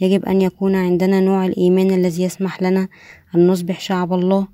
يجب 0.00 0.24
أن 0.24 0.42
يكون 0.42 0.74
عندنا 0.74 1.20
نوع 1.20 1.46
الإيمان 1.46 1.90
الذي 1.90 2.22
يسمح 2.22 2.62
لنا 2.62 2.88
أن 3.34 3.46
نصبح 3.46 3.80
شعب 3.80 4.12
الله 4.12 4.46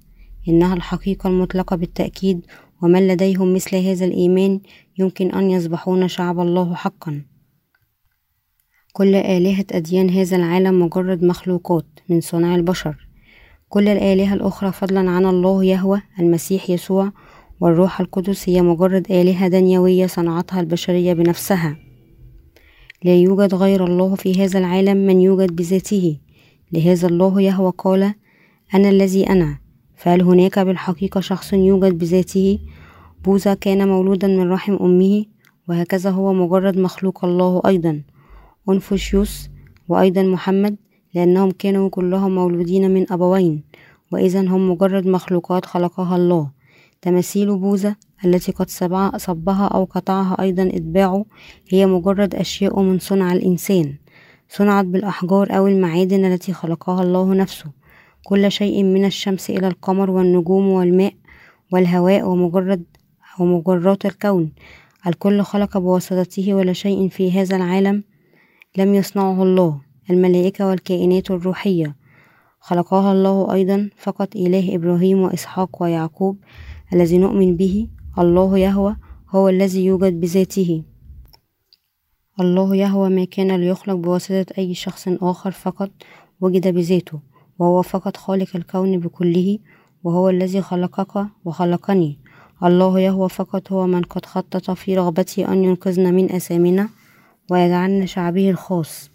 إنها 0.48 0.74
الحقيقة 0.74 1.28
المطلقة 1.28 1.76
بالتأكيد 1.76 2.46
ومن 2.82 3.08
لديهم 3.08 3.54
مثل 3.54 3.76
هذا 3.76 4.04
الإيمان 4.04 4.60
يمكن 4.98 5.30
أن 5.30 5.50
يصبحون 5.50 6.08
شعب 6.08 6.40
الله 6.40 6.74
حقا. 6.74 7.22
كل 8.94 9.14
آلهة 9.14 9.64
أديان 9.72 10.10
هذا 10.10 10.36
العالم 10.36 10.82
مجرد 10.82 11.24
مخلوقات 11.24 11.86
من 12.08 12.20
صنع 12.20 12.54
البشر. 12.54 13.08
كل 13.68 13.88
الآلهة 13.88 14.34
الأخرى 14.34 14.72
فضلا 14.72 15.10
عن 15.10 15.26
الله 15.26 15.64
يهوى 15.64 16.02
المسيح 16.18 16.70
يسوع 16.70 17.12
والروح 17.60 18.00
القدس 18.00 18.48
هي 18.48 18.62
مجرد 18.62 19.10
آلهة 19.10 19.48
دنيوية 19.48 20.06
صنعتها 20.06 20.60
البشرية 20.60 21.12
بنفسها. 21.12 21.76
لا 23.04 23.14
يوجد 23.16 23.54
غير 23.54 23.84
الله 23.84 24.14
في 24.14 24.44
هذا 24.44 24.58
العالم 24.58 24.96
من 24.96 25.20
يوجد 25.20 25.56
بذاته. 25.56 26.18
لهذا 26.72 27.08
الله 27.08 27.40
يهوى 27.40 27.72
قال 27.78 28.14
أنا 28.74 28.88
الذي 28.88 29.30
أنا. 29.30 29.58
فهل 29.96 30.22
هناك 30.22 30.58
بالحقيقة 30.58 31.20
شخص 31.20 31.52
يوجد 31.52 31.98
بذاته؟ 31.98 32.58
بوذا 33.24 33.54
كان 33.54 33.88
مولودا 33.88 34.28
من 34.28 34.50
رحم 34.50 34.76
أمه 34.80 35.24
وهكذا 35.68 36.10
هو 36.10 36.32
مجرد 36.32 36.78
مخلوق 36.78 37.24
الله 37.24 37.62
أيضا. 37.66 38.02
أنفوشيوس 38.68 39.48
وأيضا 39.88 40.22
محمد 40.22 40.76
لأنهم 41.14 41.50
كانوا 41.50 41.88
كلهم 41.88 42.34
مولودين 42.34 42.90
من 42.94 43.12
أبوين 43.12 43.62
وإذا 44.12 44.40
هم 44.40 44.70
مجرد 44.70 45.06
مخلوقات 45.06 45.66
خلقها 45.66 46.16
الله. 46.16 46.50
تماثيل 47.02 47.58
بوذا 47.58 47.96
التي 48.24 48.52
قد 48.52 48.70
صبها 49.16 49.66
أو 49.66 49.84
قطعها 49.84 50.36
أيضا 50.40 50.62
إتباعه 50.62 51.24
هي 51.68 51.86
مجرد 51.86 52.34
أشياء 52.34 52.80
من 52.80 52.98
صنع 52.98 53.32
الإنسان. 53.32 53.94
صنعت 54.48 54.84
بالأحجار 54.84 55.56
أو 55.56 55.66
المعادن 55.66 56.24
التي 56.24 56.52
خلقها 56.52 57.02
الله 57.02 57.34
نفسه. 57.34 57.70
كل 58.24 58.52
شيء 58.52 58.82
من 58.82 59.04
الشمس 59.04 59.50
إلى 59.50 59.68
القمر 59.68 60.10
والنجوم 60.10 60.68
والماء 60.68 61.14
والهواء 61.72 62.28
ومجرد 62.28 62.84
ومجرات 63.38 64.06
الكون. 64.06 64.52
الكل 65.06 65.42
خلق 65.42 65.78
بواسطته 65.78 66.54
ولا 66.54 66.72
شيء 66.72 67.08
في 67.08 67.32
هذا 67.32 67.56
العالم 67.56 68.04
لم 68.76 68.94
يصنعه 68.94 69.42
الله 69.42 69.80
الملائكة 70.10 70.66
والكائنات 70.66 71.30
الروحية. 71.30 71.96
خلقها 72.60 73.12
الله 73.12 73.52
أيضا 73.52 73.90
فقط 73.96 74.36
إله 74.36 74.74
إبراهيم 74.74 75.20
وإسحاق 75.20 75.82
ويعقوب 75.82 76.36
الذي 76.92 77.18
نؤمن 77.18 77.56
به. 77.56 77.88
الله 78.18 78.58
يهوى 78.58 78.96
هو 79.30 79.48
الذي 79.48 79.84
يوجد 79.84 80.20
بذاته. 80.20 80.82
الله 82.40 82.76
يهوى 82.76 83.08
ما 83.08 83.24
كان 83.24 83.56
ليخلق 83.60 83.94
بواسطة 83.94 84.46
أي 84.58 84.74
شخص 84.74 85.08
آخر 85.08 85.50
فقط 85.50 85.90
وجد 86.40 86.74
بذاته 86.74 87.20
وهو 87.58 87.82
فقط 87.82 88.16
خالق 88.16 88.56
الكون 88.56 88.98
بكله 88.98 89.58
وهو 90.04 90.28
الذي 90.28 90.60
خلقك 90.60 91.26
وخلقني. 91.44 92.18
الله 92.64 93.00
يهوى 93.00 93.28
فقط 93.28 93.72
هو 93.72 93.86
من 93.86 94.02
قد 94.02 94.26
خطط 94.26 94.70
في 94.70 94.96
رغبته 94.96 95.52
أن 95.52 95.64
ينقذنا 95.64 96.10
من 96.10 96.32
أثامنا. 96.32 97.01
ويجعلنا 97.50 98.06
شعبه 98.06 98.50
الخاص. 98.50 99.10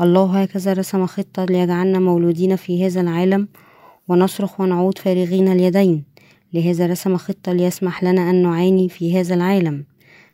الله 0.00 0.42
هكذا 0.42 0.72
رسم 0.72 1.06
خطة 1.06 1.44
ليجعلنا 1.44 1.98
مولودين 1.98 2.56
في 2.56 2.86
هذا 2.86 3.00
العالم 3.00 3.48
ونصرخ 4.08 4.60
ونعود 4.60 4.98
فارغين 4.98 5.48
اليدين. 5.48 6.04
لهذا 6.52 6.86
رسم 6.86 7.16
خطة 7.16 7.52
ليسمح 7.52 8.04
لنا 8.04 8.30
أن 8.30 8.42
نعاني 8.42 8.88
في 8.88 9.20
هذا 9.20 9.34
العالم. 9.34 9.84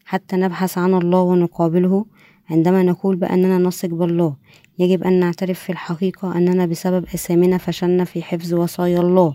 حتى 0.04 0.36
نبحث 0.36 0.78
عن 0.78 0.94
الله 0.94 1.20
ونقابله. 1.20 2.04
عندما 2.50 2.82
نقول 2.82 3.16
بأننا 3.16 3.58
نثق 3.58 3.88
بالله 3.88 4.36
يجب 4.78 5.04
أن 5.04 5.20
نعترف 5.20 5.58
في 5.58 5.70
الحقيقة 5.70 6.36
أننا 6.36 6.66
بسبب 6.66 7.04
أثامنا 7.04 7.58
فشلنا 7.58 8.04
في 8.04 8.22
حفظ 8.22 8.54
وصايا 8.54 9.00
الله 9.00 9.34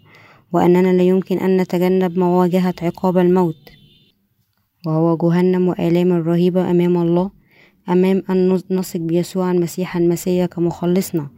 وأننا 0.54 0.94
لا 0.94 1.04
يمكن 1.04 1.38
أن 1.38 1.58
نتجنب 1.58 2.20
مواجهة 2.20 2.74
عقاب 2.82 3.18
الموت. 3.18 3.70
وهو 4.86 5.18
جهنم 5.18 5.68
وآلام 5.68 6.12
الرهيبة 6.12 6.72
أمام 6.72 6.98
الله. 6.98 7.32
أمام 7.90 8.24
أن 8.30 8.60
نثق 8.72 9.00
بيسوع 9.00 9.52
المسيح 9.52 9.98
المسيح 9.98 10.46
كمخلصنا. 10.46 11.30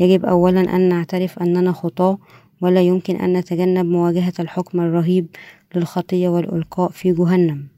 يجب 0.00 0.24
أولا 0.24 0.76
أن 0.76 0.88
نعترف 0.88 1.38
أننا 1.38 1.72
خطاة 1.72 2.18
ولا 2.60 2.80
يمكن 2.80 3.16
أن 3.16 3.32
نتجنب 3.32 3.86
مواجهة 3.86 4.32
الحكم 4.40 4.80
الرهيب 4.80 5.26
للخطية 5.74 6.28
والإلقاء 6.28 6.90
في 6.90 7.12
جهنم. 7.12 7.68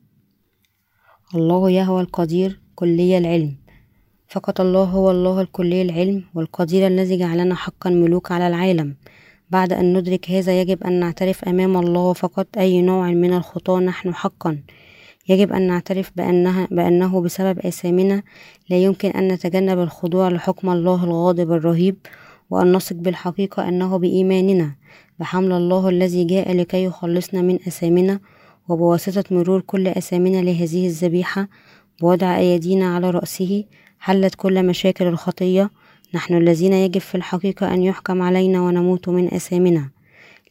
الله 1.35 1.71
يهوى 1.71 2.00
القدير 2.00 2.61
كلي 2.75 3.18
العلم. 3.18 3.56
فقط 4.28 4.61
الله 4.61 4.85
هو 4.85 5.11
الله 5.11 5.40
الكلي 5.40 5.83
العلم 5.83 6.25
والقدير 6.35 6.87
الذي 6.87 7.16
جعلنا 7.18 7.54
حقا 7.54 7.90
ملوك 7.90 8.33
على 8.33 8.47
العالم. 8.49 8.97
بعد 9.50 9.73
أن 9.73 9.99
ندرك 9.99 10.30
هذا 10.30 10.61
يجب 10.61 10.85
أن 10.85 11.00
نعترف 11.00 11.45
أمام 11.45 11.76
الله 11.76 12.12
فقط 12.12 12.47
أي 12.59 12.83
نوع 12.83 13.11
من 13.11 13.33
الخطاة 13.33 13.80
نحن 13.80 14.14
حقا. 14.14 14.59
يجب 15.28 15.52
أن 15.52 15.66
نعترف 15.66 16.12
بأنها 16.16 16.68
بأنه 16.71 17.21
بسبب 17.21 17.59
آثامنا 17.59 18.23
لا 18.71 18.76
يمكن 18.76 19.11
أن 19.11 19.28
نتجنب 19.28 19.78
الخضوع 19.78 20.28
لحكم 20.28 20.71
الله 20.71 21.04
الغاضب 21.04 21.52
الرهيب 21.52 21.97
وأن 22.50 22.73
نثق 22.73 22.97
بالحقيقة 22.97 23.68
أنه 23.68 23.97
بإيماننا 23.97 24.75
بحمل 25.18 25.52
الله 25.52 25.88
الذي 25.88 26.25
جاء 26.25 26.56
لكي 26.56 26.85
يخلصنا 26.85 27.42
من 27.42 27.54
أثامنا 27.54 28.21
وبواسطة 28.68 29.25
مرور 29.30 29.61
كل 29.61 29.88
أثامنا 29.88 30.42
لهذه 30.42 30.87
الذبيحة 30.87 31.49
بوضع 32.00 32.38
أيدينا 32.38 32.95
على 32.95 33.11
رأسه 33.11 33.64
حلت 33.99 34.35
كل 34.35 34.66
مشاكل 34.66 35.06
الخطية. 35.06 35.71
نحن 36.14 36.37
الذين 36.37 36.73
يجب 36.73 37.00
في 37.00 37.14
الحقيقة 37.14 37.75
أن 37.75 37.83
يحكم 37.83 38.23
علينا 38.23 38.61
ونموت 38.61 39.09
من 39.09 39.35
أثامنا 39.35 39.88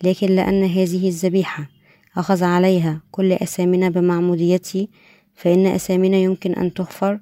لكن 0.04 0.28
لأن 0.28 0.64
هذه 0.64 1.08
الذبيحة 1.08 1.75
أخذ 2.18 2.44
عليها 2.44 3.02
كل 3.12 3.32
أثامنا 3.32 3.90
بمعموديته 3.90 4.88
فإن 5.36 5.66
أثامنا 5.66 6.18
يمكن 6.18 6.54
أن 6.54 6.74
تغفر 6.74 7.20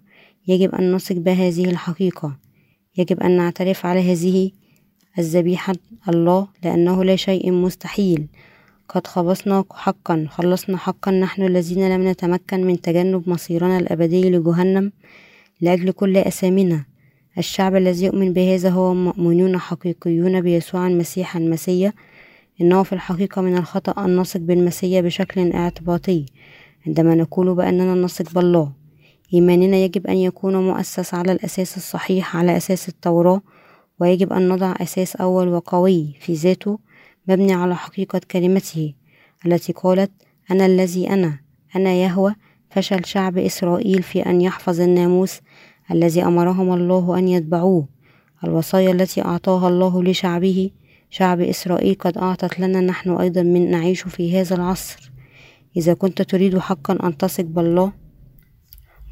يجب 0.48 0.76
أن 0.76 0.96
نثق 0.96 1.16
بهذه 1.16 1.66
الحقيقة. 1.66 2.38
يجب 2.98 3.20
أن 3.20 3.38
نعترف 3.38 3.86
على 3.86 4.12
هذه 4.12 4.52
الذبيحة 5.20 5.76
الله 6.10 6.48
لأنه 6.64 7.04
لا 7.04 7.16
شيء 7.16 7.52
مستحيل. 7.52 8.28
قد 8.90 9.08
خلصنا 9.08 9.64
حقا 9.72 10.28
خلصنا 10.30 10.78
حقا 10.78 11.12
نحن 11.12 11.42
الذين 11.42 11.90
لم 11.90 12.08
نتمكن 12.08 12.64
من 12.68 12.82
تجنب 12.82 13.30
مصيرنا 13.30 13.78
الأبدي 13.78 14.30
لجهنم 14.30 14.92
لأجل 15.62 15.92
كل 15.92 16.18
أثامنا 16.18 16.86
الشعب 17.38 17.76
الذي 17.76 18.06
يؤمن 18.06 18.34
بهذا 18.34 18.70
هو 18.70 18.94
مؤمنون 18.94 19.58
حقيقيون 19.58 20.42
بيسوع 20.42 20.88
المسيح 20.88 21.38
المسيح 21.38 21.94
إنه 22.62 22.84
في 22.84 22.94
الحقيقة 22.94 23.42
من 23.42 23.58
الخطأ 23.58 24.06
أن 24.06 24.18
نثق 24.18 24.40
بالمسيح 24.40 25.00
بشكل 25.00 25.52
اعتباطي 25.52 26.26
عندما 26.88 27.16
نقول 27.16 27.56
بأننا 27.56 27.96
نثق 27.96 28.34
بالله. 28.34 28.72
إيماننا 29.34 29.78
يجب 29.78 30.08
أن 30.08 30.18
يكون 30.18 30.56
مؤسس 30.68 31.14
على 31.14 31.32
الأساس 31.32 31.78
الصحيح 31.78 32.38
على 32.38 32.58
أساس 32.58 32.90
التوراة 32.90 33.42
ويجب 34.00 34.34
أن 34.34 34.50
نضع 34.50 34.74
أساس 34.82 35.16
أول 35.16 35.48
وقوي 35.48 36.16
في 36.20 36.34
ذاته 36.34 36.80
مبني 37.28 37.54
على 37.54 37.76
حقيقة 37.76 38.22
كلمته 38.32 38.94
التي 39.46 39.74
قالت 39.74 40.12
أنا 40.52 40.66
الذي 40.66 41.10
أنا 41.10 41.40
أنا 41.76 41.94
يهوى 41.94 42.36
فشل 42.70 43.06
شعب 43.06 43.38
إسرائيل 43.38 44.04
في 44.04 44.26
أن 44.26 44.42
يحفظ 44.42 44.82
الناموس 44.82 45.42
الذي 45.92 46.24
أمرهم 46.24 46.74
الله 46.74 47.20
أن 47.20 47.28
يتبعوه 47.28 47.88
الوصايا 48.44 48.92
التي 48.92 49.22
أعطاها 49.26 49.68
الله 49.70 50.04
لشعبه 50.04 50.70
شعب 51.16 51.42
إسرائيل 51.42 51.96
قد 52.00 52.18
أعطت 52.18 52.60
لنا 52.60 52.82
نحن 52.82 53.10
أيضا 53.10 53.42
من 53.42 53.72
نعيش 53.72 54.02
في 54.02 54.40
هذا 54.40 54.56
العصر. 54.56 55.12
إذا 55.78 55.94
كنت 55.94 56.22
تريد 56.22 56.58
حقا 56.58 57.08
أن 57.08 57.18
تثق 57.18 57.44
بالله 57.44 57.92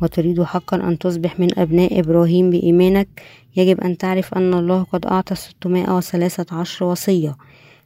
وتريد 0.02 0.44
حقا 0.44 0.78
أن 0.78 0.98
تصبح 0.98 1.40
من 1.40 1.60
أبناء 1.60 2.00
إبراهيم 2.00 2.50
بإيمانك 2.50 3.22
يجب 3.56 3.82
أن 3.82 3.98
تعرف 3.98 4.34
أن 4.34 4.54
الله 4.54 4.84
قد 4.84 5.06
أعطى 5.06 5.36
ستمائة 5.36 5.98
وثلاثة 5.98 6.56
عشر 6.58 6.86
وصية. 6.86 7.38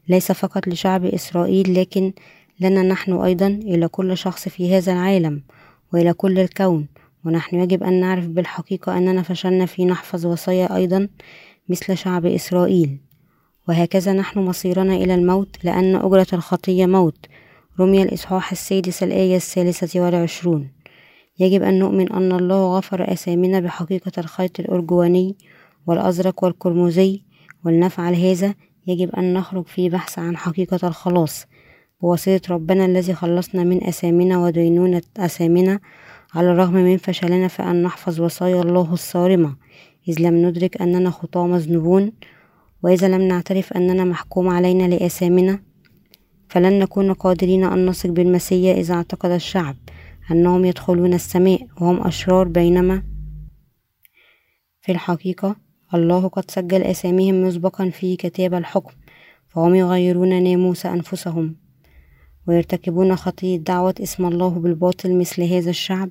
ليس 0.10 0.31
فقط 0.31 0.67
لشعب 0.67 1.05
إسرائيل 1.05 1.79
لكن 1.79 2.13
لنا 2.60 2.81
نحن 2.81 3.13
أيضا 3.13 3.48
إلى 3.48 3.88
كل 3.88 4.17
شخص 4.17 4.50
في 4.50 4.77
هذا 4.77 4.93
العالم 4.93 5.43
وإلى 5.93 6.13
كل 6.13 6.39
الكون. 6.39 6.88
ونحن 7.25 7.55
يجب 7.55 7.84
أن 7.84 8.00
نعرف 8.00 8.27
بالحقيقة 8.27 8.98
أننا 8.98 9.22
فشلنا 9.22 9.65
في 9.65 9.86
نحفظ 9.86 10.25
وصايا 10.25 10.75
أيضا 10.75 11.07
مثل 11.69 11.98
شعب 11.98 12.25
إسرائيل. 12.25 13.05
وهكذا 13.69 14.13
نحن 14.13 14.39
مصيرنا 14.39 14.95
إلى 14.95 15.15
الموت 15.15 15.57
لأن 15.63 15.95
أجرة 15.95 16.27
الخطية 16.34 16.86
موت. 16.86 17.25
رمي 17.79 18.03
الإصحاح 18.03 18.51
السادس 18.51 19.03
الآية 19.03 19.36
الثالثة 19.36 20.00
والعشرون. 20.00 20.72
يجب 21.39 21.63
أن 21.63 21.79
نؤمن 21.79 22.12
أن 22.12 22.31
الله 22.31 22.77
غفر 22.77 23.12
أثامنا 23.12 23.60
بحقيقة 23.60 24.12
الخيط 24.17 24.60
الأرجواني 24.60 25.36
والأزرق 25.88 26.43
والقرمزي. 26.43 27.22
ولنفعل 27.65 28.15
هذا 28.15 28.53
يجب 28.88 29.15
أن 29.15 29.34
نخرج 29.34 29.67
في 29.67 29.89
بحث 29.89 30.19
عن 30.19 30.38
حقيقة 30.38 30.88
الخلاص. 30.88 31.45
بواسطة 32.01 32.53
ربنا 32.53 32.86
الذي 32.86 33.13
خلصنا 33.13 33.63
من 33.63 33.84
أثامنا 33.84 34.38
ودينونة 34.38 35.01
أثامنا 35.17 35.79
على 36.34 36.51
الرغم 36.51 36.74
من 36.74 36.98
فشلنا 36.98 37.48
في 37.48 37.63
أن 37.63 37.84
نحفظ 37.84 38.22
وصايا 38.22 38.62
الله 38.62 38.93
الصارمة. 38.93 39.55
إذ 40.07 40.22
لم 40.22 40.36
ندرك 40.45 40.81
أننا 40.81 41.10
خطاة 41.10 41.48
مذنوبون 41.48 42.12
وإذا 42.86 43.08
لم 43.08 43.22
نعترف 43.22 43.74
أننا 43.74 44.04
محكوم 44.04 44.48
علينا 44.48 44.88
لآثامنا 44.88 45.60
فلن 46.50 46.80
نكون 46.80 47.13
قادرين 47.13 47.63
أن 47.63 47.86
نثق 47.86 48.10
بالمسيا 48.10 48.74
إذا 48.74 48.94
اعتقد 48.94 49.32
الشعب 49.32 49.75
أنهم 50.32 50.65
يدخلون 50.65 51.13
السماء 51.13 51.68
وهم 51.82 52.08
أشرار 52.08 52.48
بينما. 52.48 53.04
في 54.82 54.92
الحقيقة 54.92 55.56
الله 55.94 56.27
قد 56.27 56.51
سجل 56.51 56.82
أساميهم 56.82 57.44
مسبقا 57.44 57.89
في 57.89 58.15
كتاب 58.15 58.54
الحكم 58.54 58.94
فهم 59.48 59.75
يغيرون 59.75 60.44
ناموس 60.44 60.86
أنفسهم 60.86 61.56
ويرتكبون 62.48 63.15
خطية 63.15 63.58
دعوة 63.58 63.96
اسم 64.04 64.25
الله 64.25 64.50
بالباطل 64.50 65.18
مثل 65.18 65.44
هذا 65.44 65.70
الشعب 65.70 66.10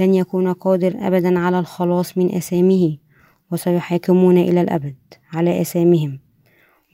لن 0.00 0.14
يكون 0.14 0.52
قادر 0.52 0.94
أبدا 1.00 1.38
على 1.38 1.58
الخلاص 1.58 2.18
من 2.18 2.34
أسامه 2.34 2.96
وسيحاكمون 3.52 4.38
إلى 4.38 4.60
الأبد 4.60 4.96
على 5.32 5.60
أسامهم 5.60 6.18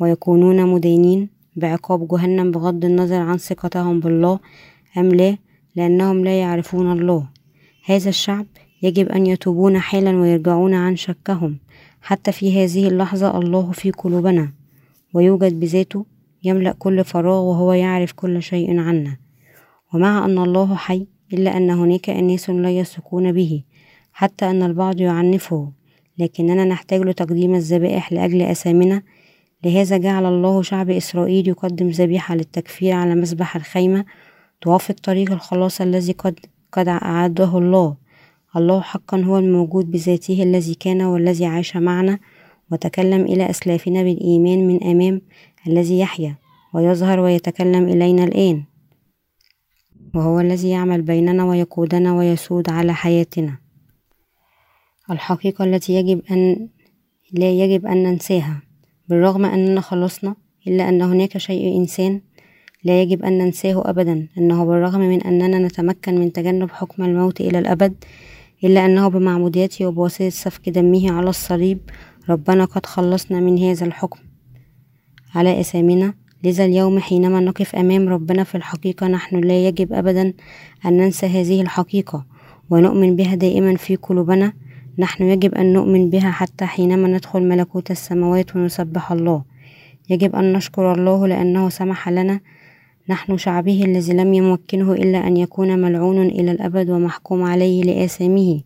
ويكونون 0.00 0.66
مدينين 0.66 1.28
بعقاب 1.56 2.08
جهنم 2.08 2.50
بغض 2.50 2.84
النظر 2.84 3.16
عن 3.16 3.36
ثقتهم 3.36 4.00
بالله 4.00 4.38
أم 4.98 5.08
لا 5.08 5.36
لأنهم 5.76 6.24
لا 6.24 6.40
يعرفون 6.40 6.92
الله. 6.92 7.28
هذا 7.84 8.08
الشعب 8.08 8.46
يجب 8.82 9.08
أن 9.08 9.26
يتوبون 9.26 9.78
حالا 9.78 10.16
ويرجعون 10.16 10.74
عن 10.74 10.96
شكهم. 10.96 11.58
حتى 12.00 12.32
في 12.32 12.64
هذه 12.64 12.88
اللحظة 12.88 13.38
الله 13.38 13.70
في 13.72 13.90
قلوبنا 13.90 14.52
ويوجد 15.14 15.60
بذاته 15.60 16.06
يملأ 16.44 16.72
كل 16.72 17.04
فراغ 17.04 17.42
وهو 17.42 17.72
يعرف 17.72 18.12
كل 18.12 18.42
شيء 18.42 18.80
عنا. 18.80 19.16
ومع 19.94 20.24
أن 20.24 20.38
الله 20.38 20.74
حي 20.74 21.06
إلا 21.32 21.56
أن 21.56 21.70
هناك 21.70 22.10
أناس 22.10 22.50
لا 22.50 22.70
يثقون 22.70 23.32
به 23.32 23.62
حتى 24.12 24.50
أن 24.50 24.62
البعض 24.62 25.00
يعنفه. 25.00 25.72
لكننا 26.18 26.64
نحتاج 26.64 27.00
لتقديم 27.00 27.54
الذبائح 27.54 28.12
لأجل 28.12 28.42
أثامنا 28.42 29.02
لهذا 29.64 29.96
جعل 29.96 30.26
الله 30.26 30.62
شعب 30.62 30.90
إسرائيل 30.90 31.48
يقدم 31.48 31.88
ذبيحة 31.88 32.34
للتكفير 32.34 32.92
على 32.92 33.14
مذبح 33.14 33.56
الخيمة 33.56 34.04
توافق 34.60 34.94
طريق 35.02 35.32
الخلاص 35.32 35.80
الذي 35.80 36.12
قد 36.12 36.40
قد 36.72 36.88
أعده 36.88 37.58
الله. 37.58 37.96
الله 38.56 38.80
حقا 38.80 39.20
هو 39.20 39.38
الموجود 39.38 39.90
بذاته 39.90 40.42
الذي 40.42 40.74
كان 40.74 41.02
والذي 41.02 41.46
عاش 41.46 41.76
معنا 41.76 42.18
وتكلم 42.72 43.22
إلى 43.24 43.50
أسلافنا 43.50 44.02
بالإيمان 44.02 44.66
من 44.66 44.84
أمام 44.84 45.20
الذي 45.66 45.98
يحيا 45.98 46.36
ويظهر 46.74 47.20
ويتكلم 47.20 47.88
إلينا 47.88 48.24
الآن. 48.24 48.64
وهو 50.14 50.40
الذي 50.40 50.70
يعمل 50.70 51.02
بيننا 51.02 51.44
ويقودنا 51.44 52.14
ويسود 52.14 52.70
على 52.70 52.94
حياتنا. 52.94 53.63
الحقيقة 55.10 55.64
التي 55.64 55.94
يجب 55.94 56.22
أن 56.30 56.68
لا 57.32 57.50
يجب 57.50 57.86
أن 57.86 58.02
ننساها. 58.02 58.62
بالرغم 59.08 59.44
أننا 59.44 59.80
خلصنا 59.80 60.34
إلا 60.66 60.88
أن 60.88 61.02
هناك 61.02 61.38
شيء 61.38 61.76
إنسان 61.76 62.20
لا 62.84 63.02
يجب 63.02 63.22
أن 63.22 63.38
ننساه 63.38 63.90
أبدا 63.90 64.28
أنه 64.38 64.64
بالرغم 64.64 65.00
من 65.00 65.22
أننا 65.22 65.58
نتمكن 65.58 66.18
من 66.18 66.32
تجنب 66.32 66.70
حكم 66.70 67.04
الموت 67.04 67.40
إلى 67.40 67.58
الأبد 67.58 68.04
إلا 68.64 68.86
أنه 68.86 69.08
بمعموديته 69.08 69.86
وبواسطة 69.86 70.28
سفك 70.28 70.68
دمه 70.68 71.12
على 71.12 71.30
الصليب 71.30 71.78
ربنا 72.28 72.64
قد 72.64 72.86
خلصنا 72.86 73.40
من 73.40 73.58
هذا 73.58 73.86
الحكم. 73.86 74.20
على 75.34 75.60
أسامنا 75.60 76.14
لذا 76.44 76.64
اليوم 76.64 76.98
حينما 76.98 77.40
نقف 77.40 77.74
أمام 77.76 78.08
ربنا 78.08 78.44
في 78.44 78.54
الحقيقة 78.54 79.06
نحن 79.06 79.36
لا 79.36 79.66
يجب 79.68 79.92
أبدا 79.92 80.32
أن 80.86 80.96
ننسى 80.96 81.26
هذه 81.26 81.60
الحقيقة 81.60 82.26
ونؤمن 82.70 83.16
بها 83.16 83.34
دائما 83.34 83.76
في 83.76 83.96
قلوبنا 83.96 84.52
نحن 84.98 85.24
يجب 85.24 85.54
أن 85.54 85.72
نؤمن 85.72 86.10
بها 86.10 86.30
حتى 86.30 86.66
حينما 86.66 87.08
ندخل 87.08 87.42
ملكوت 87.42 87.90
السماوات 87.90 88.56
ونسبح 88.56 89.12
الله. 89.12 89.42
يجب 90.10 90.36
أن 90.36 90.52
نشكر 90.52 90.92
الله 90.92 91.26
لأنه 91.26 91.68
سمح 91.68 92.08
لنا. 92.08 92.40
نحن 93.08 93.36
شعبه 93.36 93.84
الذي 93.84 94.12
لم 94.12 94.34
يمكنه 94.34 94.92
إلا 94.92 95.26
أن 95.26 95.36
يكون 95.36 95.78
ملعون 95.78 96.22
إلى 96.26 96.50
الأبد 96.50 96.90
ومحكوم 96.90 97.42
عليه 97.42 97.82
لآثامه. 97.82 98.60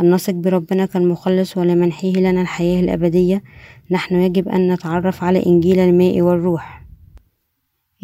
أن 0.00 0.10
نثق 0.10 0.32
بربنا 0.32 0.86
كالمخلص 0.86 1.56
ولمنحه 1.56 2.08
لنا 2.08 2.40
الحياة 2.40 2.80
الأبدية. 2.80 3.42
نحن 3.90 4.14
يجب 4.14 4.48
أن 4.48 4.72
نتعرف 4.72 5.24
على 5.24 5.46
إنجيل 5.46 5.78
الماء 5.78 6.20
والروح. 6.20 6.82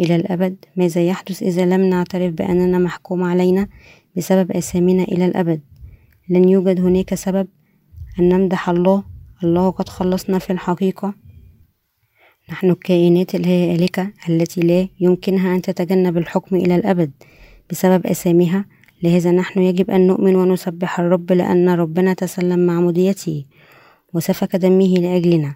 إلى 0.00 0.16
الأبد 0.16 0.56
ماذا 0.76 1.00
يحدث 1.06 1.42
إذا 1.42 1.66
لم 1.66 1.80
نعترف 1.80 2.34
بأننا 2.34 2.78
محكوم 2.78 3.22
علينا 3.22 3.68
بسبب 4.16 4.52
آثامنا 4.52 5.02
إلى 5.02 5.24
الأبد؟ 5.26 5.60
لن 6.30 6.48
يوجد 6.48 6.80
هناك 6.80 7.14
سبب 7.14 7.48
أن 8.18 8.28
نمدح 8.28 8.68
الله. 8.68 9.04
الله 9.44 9.70
قد 9.70 9.88
خلصنا 9.88 10.38
في 10.38 10.52
الحقيقة. 10.52 11.14
نحن 12.50 12.70
الكائنات 12.70 13.34
الهالكة 13.34 14.12
التي 14.28 14.60
لا 14.60 14.88
يمكنها 15.00 15.54
أن 15.54 15.62
تتجنب 15.62 16.18
الحكم 16.18 16.56
إلى 16.56 16.76
الأبد 16.76 17.10
بسبب 17.70 18.06
أسامها 18.06 18.64
لهذا 19.02 19.30
نحن 19.30 19.60
يجب 19.60 19.90
أن 19.90 20.06
نؤمن 20.06 20.36
ونسبح 20.36 21.00
الرب 21.00 21.32
لأن 21.32 21.68
ربنا 21.68 22.14
تسلم 22.14 22.66
معموديته 22.66 23.44
وسفك 24.14 24.56
دمه 24.56 24.94
لأجلنا. 24.94 25.54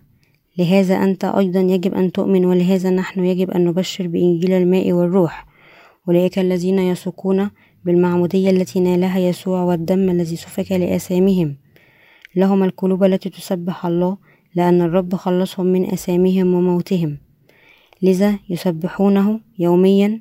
لهذا 0.58 0.94
أنت 0.94 1.24
أيضا 1.24 1.60
يجب 1.60 1.94
أن 1.94 2.12
تؤمن 2.12 2.44
ولهذا 2.44 2.90
نحن 2.90 3.24
يجب 3.24 3.50
أن 3.50 3.64
نبشر 3.64 4.06
بإنجيل 4.06 4.52
الماء 4.52 4.92
والروح. 4.92 5.46
أولئك 6.08 6.38
الذين 6.38 6.78
يثقون 6.78 7.50
بالمعمودية 7.84 8.50
التي 8.50 8.80
نالها 8.80 9.18
يسوع 9.18 9.62
والدم 9.62 10.10
الذي 10.10 10.36
سفك 10.36 10.72
لآثامهم. 10.72 11.56
لهم 12.36 12.62
القلوب 12.62 13.04
التي 13.04 13.30
تسبح 13.30 13.86
الله 13.86 14.18
لأن 14.54 14.80
الرب 14.80 15.14
خلصهم 15.14 15.66
من 15.66 15.92
أسامهم 15.92 16.54
وموتهم. 16.54 17.18
لذا 18.02 18.38
يسبحونه 18.48 19.40
يوميا. 19.58 20.20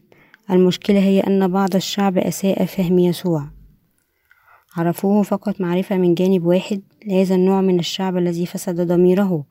المشكلة 0.51 0.99
هي 0.99 1.19
أن 1.19 1.47
بعض 1.47 1.75
الشعب 1.75 2.17
أساء 2.17 2.65
فهم 2.65 2.99
يسوع. 2.99 3.47
عرفوه 4.77 5.23
فقط 5.23 5.61
معرفة 5.61 5.97
من 5.97 6.13
جانب 6.13 6.45
واحد. 6.45 6.81
لهذا 7.07 7.35
النوع 7.35 7.61
من 7.61 7.79
الشعب 7.79 8.17
الذي 8.17 8.45
فسد 8.45 8.81
ضميره. 8.81 9.45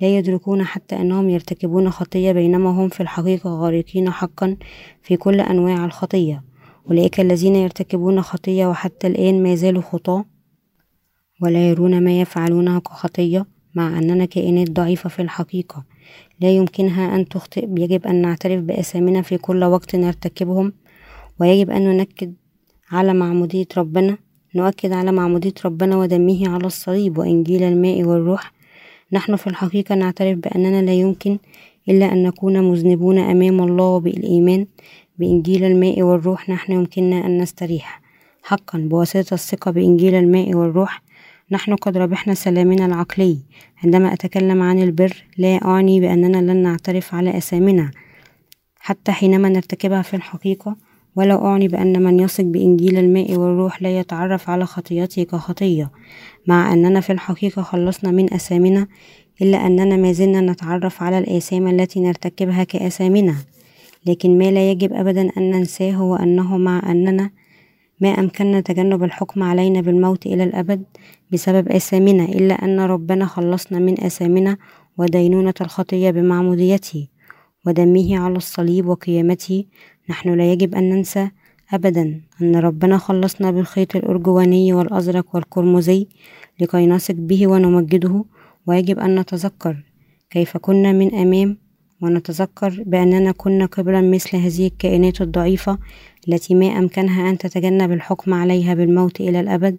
لا 0.00 0.18
يدركون 0.18 0.64
حتى 0.64 0.96
أنهم 0.96 1.28
يرتكبون 1.30 1.90
خطية 1.90 2.32
بينما 2.32 2.70
هم 2.70 2.88
في 2.88 3.00
الحقيقة 3.00 3.50
غارقين 3.50 4.10
حقا 4.10 4.56
في 5.02 5.16
كل 5.16 5.40
أنواع 5.40 5.84
الخطية. 5.84 6.45
أولئك 6.90 7.20
الذين 7.20 7.56
يرتكبون 7.56 8.22
خطية 8.22 8.66
وحتى 8.66 9.06
الآن 9.06 9.42
ما 9.42 9.54
زالوا 9.54 9.82
خطاة 9.82 10.24
ولا 11.42 11.68
يرون 11.68 12.04
ما 12.04 12.20
يفعلونه 12.20 12.78
كخطية 12.80 13.46
مع 13.74 13.98
أننا 13.98 14.24
كائنات 14.24 14.70
ضعيفة 14.70 15.08
في 15.08 15.22
الحقيقة. 15.22 15.84
لا 16.40 16.50
يمكنها 16.50 17.16
أن 17.16 17.28
تخطئ. 17.28 17.68
يجب 17.78 18.06
أن 18.06 18.22
نعترف 18.22 18.60
بأسامنا 18.60 19.22
في 19.22 19.38
كل 19.38 19.64
وقت 19.64 19.96
نرتكبهم 19.96 20.72
ويجب 21.40 21.70
أن 21.70 21.84
ننكد 21.84 22.34
على 22.90 23.14
معمودية 23.14 23.66
ربنا. 23.76 24.18
نؤكد 24.54 24.92
على 24.92 25.12
معمودية 25.12 25.54
ربنا 25.64 25.96
ودمه 25.96 26.48
على 26.48 26.66
الصليب 26.66 27.18
وإنجيل 27.18 27.62
الماء 27.62 28.04
والروح. 28.04 28.52
نحن 29.12 29.36
في 29.36 29.46
الحقيقة 29.46 29.94
نعترف 29.94 30.38
بأننا 30.38 30.82
لا 30.82 30.92
يمكن 30.92 31.38
إلا 31.88 32.12
أن 32.12 32.22
نكون 32.22 32.70
مذنبون 32.70 33.18
أمام 33.18 33.60
الله 33.60 34.00
بالإيمان. 34.00 34.66
بإنجيل 35.18 35.64
الماء 35.64 36.02
والروح 36.02 36.48
نحن 36.48 36.72
يمكننا 36.72 37.26
أن 37.26 37.38
نستريح. 37.38 38.00
حقا 38.42 38.78
بواسطة 38.78 39.34
الثقة 39.34 39.70
بإنجيل 39.70 40.14
الماء 40.14 40.54
والروح 40.54 41.02
نحن 41.50 41.74
قد 41.74 41.96
ربحنا 41.96 42.34
سلامنا 42.34 42.86
العقلي. 42.86 43.38
عندما 43.84 44.12
أتكلم 44.12 44.62
عن 44.62 44.82
البر 44.82 45.24
لا 45.38 45.64
أعني 45.64 46.00
بأننا 46.00 46.52
لن 46.52 46.62
نعترف 46.62 47.14
على 47.14 47.38
أسامنا. 47.38 47.90
حتى 48.78 49.12
حينما 49.12 49.48
نرتكبها 49.48 50.02
في 50.02 50.14
الحقيقة 50.14 50.76
ولا 51.16 51.44
أعني 51.44 51.68
بأن 51.68 52.02
من 52.02 52.20
يثق 52.20 52.44
بإنجيل 52.44 52.98
الماء 52.98 53.36
والروح 53.36 53.82
لا 53.82 53.98
يتعرف 53.98 54.50
على 54.50 54.66
خطيته 54.66 55.22
كخطية. 55.22 55.90
مع 56.46 56.72
أننا 56.72 57.00
في 57.00 57.12
الحقيقة 57.12 57.62
خلصنا 57.62 58.10
من 58.10 58.34
أسامنا 58.34 58.86
إلا 59.42 59.66
أننا 59.66 59.96
ما 59.96 60.12
زلنا 60.12 60.40
نتعرف 60.40 61.02
على 61.02 61.18
الآثام 61.18 61.66
التي 61.66 62.00
نرتكبها 62.00 62.64
كأسامنا. 62.64 63.36
لكن 64.06 64.38
ما 64.38 64.50
لا 64.50 64.70
يجب 64.70 64.92
أبدا 64.92 65.30
أن 65.36 65.50
ننساه 65.50 65.92
هو 65.92 66.16
أنه 66.16 66.58
مع 66.58 66.90
أننا 66.90 67.30
ما 68.00 68.08
أمكننا 68.08 68.60
تجنب 68.60 69.02
الحكم 69.04 69.42
علينا 69.42 69.80
بالموت 69.80 70.26
إلى 70.26 70.44
الأبد 70.44 70.84
بسبب 71.32 71.68
آثامنا 71.68 72.24
إلا 72.24 72.54
أن 72.54 72.80
ربنا 72.80 73.26
خلصنا 73.26 73.78
من 73.78 74.00
آثامنا 74.00 74.56
ودينونة 74.98 75.54
الخطية 75.60 76.10
بمعموديته 76.10 77.08
ودمه 77.66 78.18
على 78.18 78.36
الصليب 78.36 78.86
وقيامته. 78.86 79.64
نحن 80.10 80.34
لا 80.34 80.52
يجب 80.52 80.74
أن 80.74 80.88
ننسى 80.88 81.30
أبدا 81.72 82.20
أن 82.42 82.56
ربنا 82.56 82.98
خلصنا 82.98 83.50
بالخيط 83.50 83.96
الأرجواني 83.96 84.72
والأزرق 84.72 85.34
والقرمزي 85.34 86.08
لكي 86.60 86.86
نثق 86.86 87.14
به 87.14 87.46
ونمجده. 87.46 88.24
ويجب 88.66 88.98
أن 88.98 89.18
نتذكر 89.18 89.76
كيف 90.30 90.56
كنا 90.56 90.92
من 90.92 91.14
أمام 91.14 91.58
ونتذكر 92.02 92.82
بأننا 92.86 93.32
كنا 93.32 93.66
قبلا 93.66 94.00
مثل 94.00 94.36
هذه 94.36 94.66
الكائنات 94.66 95.20
الضعيفة 95.20 95.78
التي 96.28 96.54
ما 96.54 96.66
أمكنها 96.66 97.30
أن 97.30 97.38
تتجنب 97.38 97.92
الحكم 97.92 98.34
عليها 98.34 98.74
بالموت 98.74 99.20
إلى 99.20 99.40
الأبد 99.40 99.76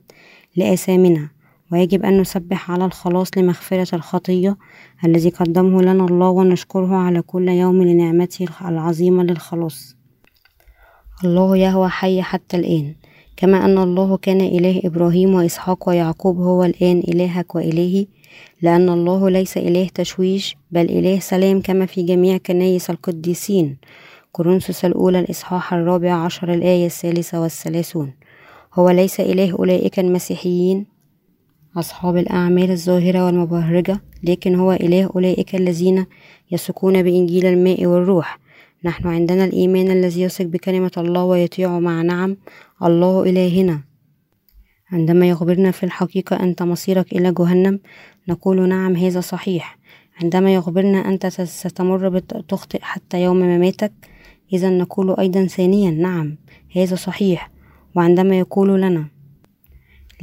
لآثامنا. 0.56 1.30
ويجب 1.72 2.06
أن 2.06 2.22
نسبح 2.22 2.72
على 2.72 2.86
الخلاص 2.86 3.38
لمغفرة 3.38 3.96
الخطية 3.96 4.58
الذي 5.06 5.30
قدمه 5.30 5.82
لنا 5.82 6.06
الله 6.06 6.30
ونشكره 6.30 6.96
على 6.96 7.22
كل 7.22 7.50
يوم 7.50 7.84
لنعمته 7.84 8.48
العظيمة 8.68 9.24
للخلاص. 9.24 9.96
الله 11.24 11.58
يهوى 11.58 11.90
حي 11.90 12.22
حتى 12.22 12.58
الآن. 12.58 12.96
كما 13.38 13.66
أن 13.66 13.78
الله 13.78 14.18
كان 14.18 14.42
إله 14.42 14.82
إبراهيم 14.86 15.34
وإسحاق 15.34 15.90
ويعقوب 15.90 16.38
هو 16.38 16.64
الآن 16.64 17.00
إلهك 17.00 17.56
وإلهي. 17.56 18.08
لأن 18.62 18.90
الله 18.90 19.30
ليس 19.30 19.58
إله 19.58 19.90
تشويش 19.94 20.56
بل 20.72 20.86
إله 20.90 21.20
سلام 21.20 21.62
كما 21.62 21.86
في 21.86 22.04
جميع 22.04 22.38
كنايس 22.38 22.90
القديسين. 22.90 23.78
كورنثوس 24.32 24.86
الأولى 24.86 25.20
الإصحاح 25.20 25.74
الرابع 25.74 26.14
عشر 26.14 26.54
الآية 26.54 26.86
الثالثة 26.86 27.42
والثلاثون. 27.42 28.14
هو 28.74 28.90
ليس 28.90 29.20
إله 29.20 29.52
أولئك 29.52 30.00
المسيحيين 30.00 30.86
أصحاب 31.78 32.18
الأعمال 32.18 32.72
الظاهرة 32.72 33.26
والمبهرجة 33.26 34.02
لكن 34.24 34.56
هو 34.56 34.72
إله 34.72 35.10
أولئك 35.16 35.56
الذين 35.56 36.06
يثقون 36.52 37.04
بإنجيل 37.04 37.46
الماء 37.46 37.86
والروح. 37.86 38.40
نحن 38.84 39.08
عندنا 39.08 39.46
الإيمان 39.46 39.92
الذي 39.92 40.22
يثق 40.22 40.46
بكلمة 40.46 40.92
الله 40.98 41.24
ويطيع 41.24 41.80
مع 41.80 42.02
نعم 42.02 42.38
الله 42.84 43.24
إلهنا. 43.24 43.82
عندما 44.92 45.30
يخبرنا 45.30 45.72
في 45.72 45.84
الحقيقة 45.84 46.44
أنت 46.44 46.64
مصيرك 46.64 47.12
إلى 47.12 47.32
جهنم 47.32 47.80
نقول 48.28 48.70
نعم 48.70 48.96
هذا 48.96 49.22
صحيح. 49.22 49.78
عندما 50.24 50.54
يخبرنا 50.54 51.10
أنت 51.10 51.28
ستمر 51.28 52.10
بتخطئ 52.10 52.80
حتى 52.82 53.24
يوم 53.24 53.38
مماتك 53.38 53.92
إذا 54.54 54.70
نقول 54.70 55.16
أيضا 55.20 55.46
ثانيا 55.46 55.92
نعم 55.92 56.38
هذا 56.76 56.96
صحيح 56.96 57.52
وعندما 57.96 58.40
يقول 58.40 58.82
لنا. 58.82 59.06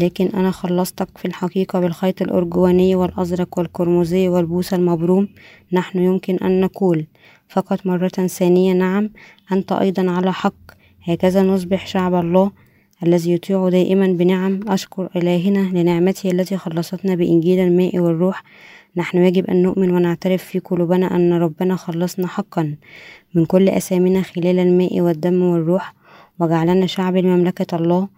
لكن 0.01 0.27
أنا 0.27 0.51
خلصتك 0.51 1.19
في 1.19 1.25
الحقيقة 1.25 1.81
بالخيط 1.81 2.23
الأرجواني 2.23 2.95
والأزرق 2.95 3.59
والقرمزي 3.59 4.29
والبوس 4.29 4.75
المبروم. 4.75 5.29
نحن 5.73 5.99
يمكن 5.99 6.37
أن 6.37 6.61
نقول 6.61 7.07
فقط 7.49 7.87
مرة 7.87 8.09
ثانية 8.09 8.73
نعم 8.73 9.11
أنت 9.53 9.73
أيضا 9.73 10.11
على 10.11 10.33
حق. 10.33 10.55
هكذا 11.05 11.43
نصبح 11.43 11.87
شعب 11.87 12.15
الله. 12.15 12.51
الذي 13.03 13.33
يطيع 13.33 13.69
دائما 13.69 14.07
بنعم 14.07 14.61
أشكر 14.69 15.09
إلهنا 15.17 15.59
لنعمته 15.59 16.31
التي 16.31 16.57
خلصتنا 16.57 17.15
بإنجيل 17.15 17.59
الماء 17.59 17.99
والروح. 17.99 18.43
نحن 18.97 19.19
يجب 19.19 19.47
أن 19.47 19.63
نؤمن 19.63 19.91
ونعترف 19.91 20.45
في 20.45 20.59
قلوبنا 20.59 21.17
أن 21.17 21.33
ربنا 21.33 21.77
خلصنا 21.77 22.27
حقا 22.27 22.77
من 23.35 23.45
كل 23.45 23.69
أثامنا 23.69 24.23
خلال 24.23 24.59
الماء 24.59 25.01
والدم 25.01 25.43
والروح 25.43 25.95
وجعلنا 26.41 26.87
شعب 26.87 27.17
لمملكة 27.17 27.77
الله. 27.77 28.09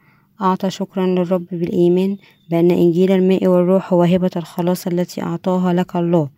أعطى 0.40 0.70
شكرا 0.70 1.06
للرب 1.06 1.46
بالإيمان 1.52 2.16
بأن 2.50 2.70
إنجيل 2.70 3.12
الماء 3.12 3.46
والروح 3.46 3.92
هو 3.92 4.02
هبة 4.02 4.30
الخلاص 4.36 4.86
التي 4.86 5.22
أعطاها 5.22 5.72
لك 5.72 5.96
الله. 5.96 6.28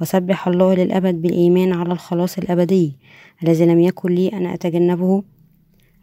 وسبح 0.00 0.48
الله 0.48 0.74
للأبد 0.74 1.22
بالإيمان 1.22 1.72
على 1.72 1.92
الخلاص 1.92 2.38
الأبدي 2.38 2.92
الذي 3.42 3.66
لم 3.66 3.80
يكن 3.80 4.12
لي 4.14 4.28
أن 4.28 4.46
أتجنبه. 4.46 5.22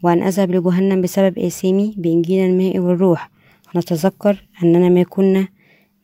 وأن 0.03 0.23
أذهب 0.23 0.51
لجهنم 0.51 1.01
بسبب 1.01 1.39
آثامي 1.39 1.93
بإنجيل 1.97 2.49
الماء 2.49 2.79
والروح. 2.79 3.29
نتذكر 3.75 4.47
أننا 4.63 4.89
ما 4.89 5.03
كنا 5.03 5.47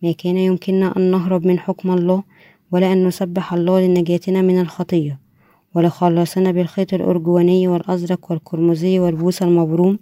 ما 0.04 0.12
كان 0.12 0.38
يمكننا 0.38 0.98
أن 0.98 1.12
نهرب 1.12 1.46
من 1.46 1.60
حكم 1.60 1.92
الله 1.92 2.24
ولا 2.72 2.94
أن 2.94 3.08
نسبح 3.08 3.54
الله 3.54 3.88
لنجاتنا 3.88 4.42
من 4.42 4.60
الخطية. 4.62 5.20
ولخلاصنا 5.76 6.52
بالخيط 6.52 6.94
الأرجواني 6.94 7.68
والأزرق 7.68 8.32
والقرمزي 8.32 9.00
والبوس 9.00 9.42
المبروم. 9.42 10.00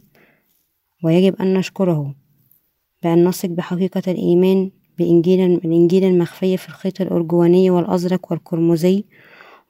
ويجب 1.03 1.35
أن 1.41 1.53
نشكره 1.53 2.15
بأن 3.03 3.27
نثق 3.27 3.49
بحقيقة 3.49 4.01
الإيمان 4.07 4.71
بإنجيل 4.97 5.39
الإنجيل 5.39 6.03
المخفي 6.03 6.57
في 6.57 6.67
الخيط 6.69 7.01
الأرجواني 7.01 7.69
والأزرق 7.69 8.31
والقرمزي 8.31 9.03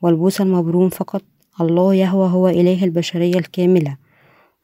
والبوس 0.01 0.41
المبروم. 0.41 0.89
فقط 0.89 1.21
الله 1.61 1.93
يهوى 1.95 2.29
هو 2.29 2.47
إله 2.47 2.83
البشرية 2.83 3.35
الكاملة. 3.35 3.97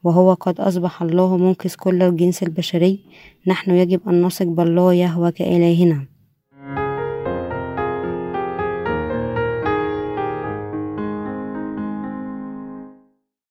وهو 0.06 0.34
قد 0.34 0.62
أصبح 0.62 1.02
الله 1.02 1.38
منقذ 1.38 1.74
كل 1.76 2.02
الجنس 2.02 2.44
البشري. 2.44 3.00
نحن 3.48 3.72
يجب 3.72 4.02
أن 4.10 4.22
نثق 4.22 4.46
بالله 4.46 4.94
يهوى 4.94 5.32
كإلهنا. 5.32 6.15